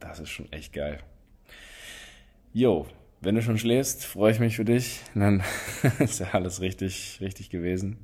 Das 0.00 0.18
ist 0.18 0.30
schon 0.30 0.50
echt 0.50 0.72
geil. 0.72 1.00
Jo, 2.54 2.86
wenn 3.20 3.34
du 3.34 3.42
schon 3.42 3.58
schläfst, 3.58 4.06
freue 4.06 4.32
ich 4.32 4.40
mich 4.40 4.56
für 4.56 4.64
dich. 4.64 5.00
Dann 5.14 5.42
ist 5.98 6.20
ja 6.20 6.28
alles 6.32 6.62
richtig, 6.62 7.18
richtig 7.20 7.50
gewesen. 7.50 7.98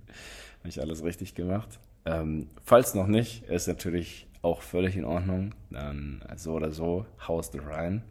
Habe 0.58 0.68
ich 0.68 0.78
alles 0.78 1.02
richtig 1.04 1.34
gemacht. 1.34 1.80
Ähm, 2.04 2.50
falls 2.66 2.94
noch 2.94 3.06
nicht, 3.06 3.44
ist 3.44 3.66
natürlich 3.66 4.26
auch 4.42 4.60
völlig 4.60 4.94
in 4.94 5.06
Ordnung. 5.06 5.54
Dann 5.70 6.22
so 6.36 6.52
oder 6.52 6.70
so, 6.70 7.06
haust 7.26 7.54
du 7.54 7.60
rein. 7.60 8.02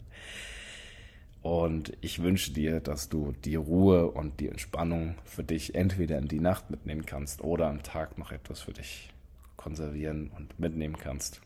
Und 1.47 1.93
ich 2.01 2.21
wünsche 2.21 2.51
dir, 2.51 2.81
dass 2.81 3.07
du 3.07 3.33
die 3.45 3.55
Ruhe 3.55 4.11
und 4.11 4.41
die 4.41 4.49
Entspannung 4.49 5.15
für 5.23 5.45
dich 5.45 5.75
entweder 5.75 6.17
in 6.17 6.27
die 6.27 6.41
Nacht 6.41 6.69
mitnehmen 6.69 7.05
kannst 7.05 7.41
oder 7.41 7.67
am 7.67 7.83
Tag 7.83 8.17
noch 8.17 8.33
etwas 8.33 8.59
für 8.59 8.73
dich 8.73 9.13
konservieren 9.55 10.29
und 10.35 10.59
mitnehmen 10.59 10.97
kannst. 10.97 11.39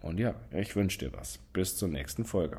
Und 0.00 0.18
ja, 0.18 0.34
ich 0.52 0.74
wünsche 0.74 1.00
dir 1.00 1.12
was. 1.12 1.38
Bis 1.52 1.76
zur 1.76 1.90
nächsten 1.90 2.24
Folge. 2.24 2.56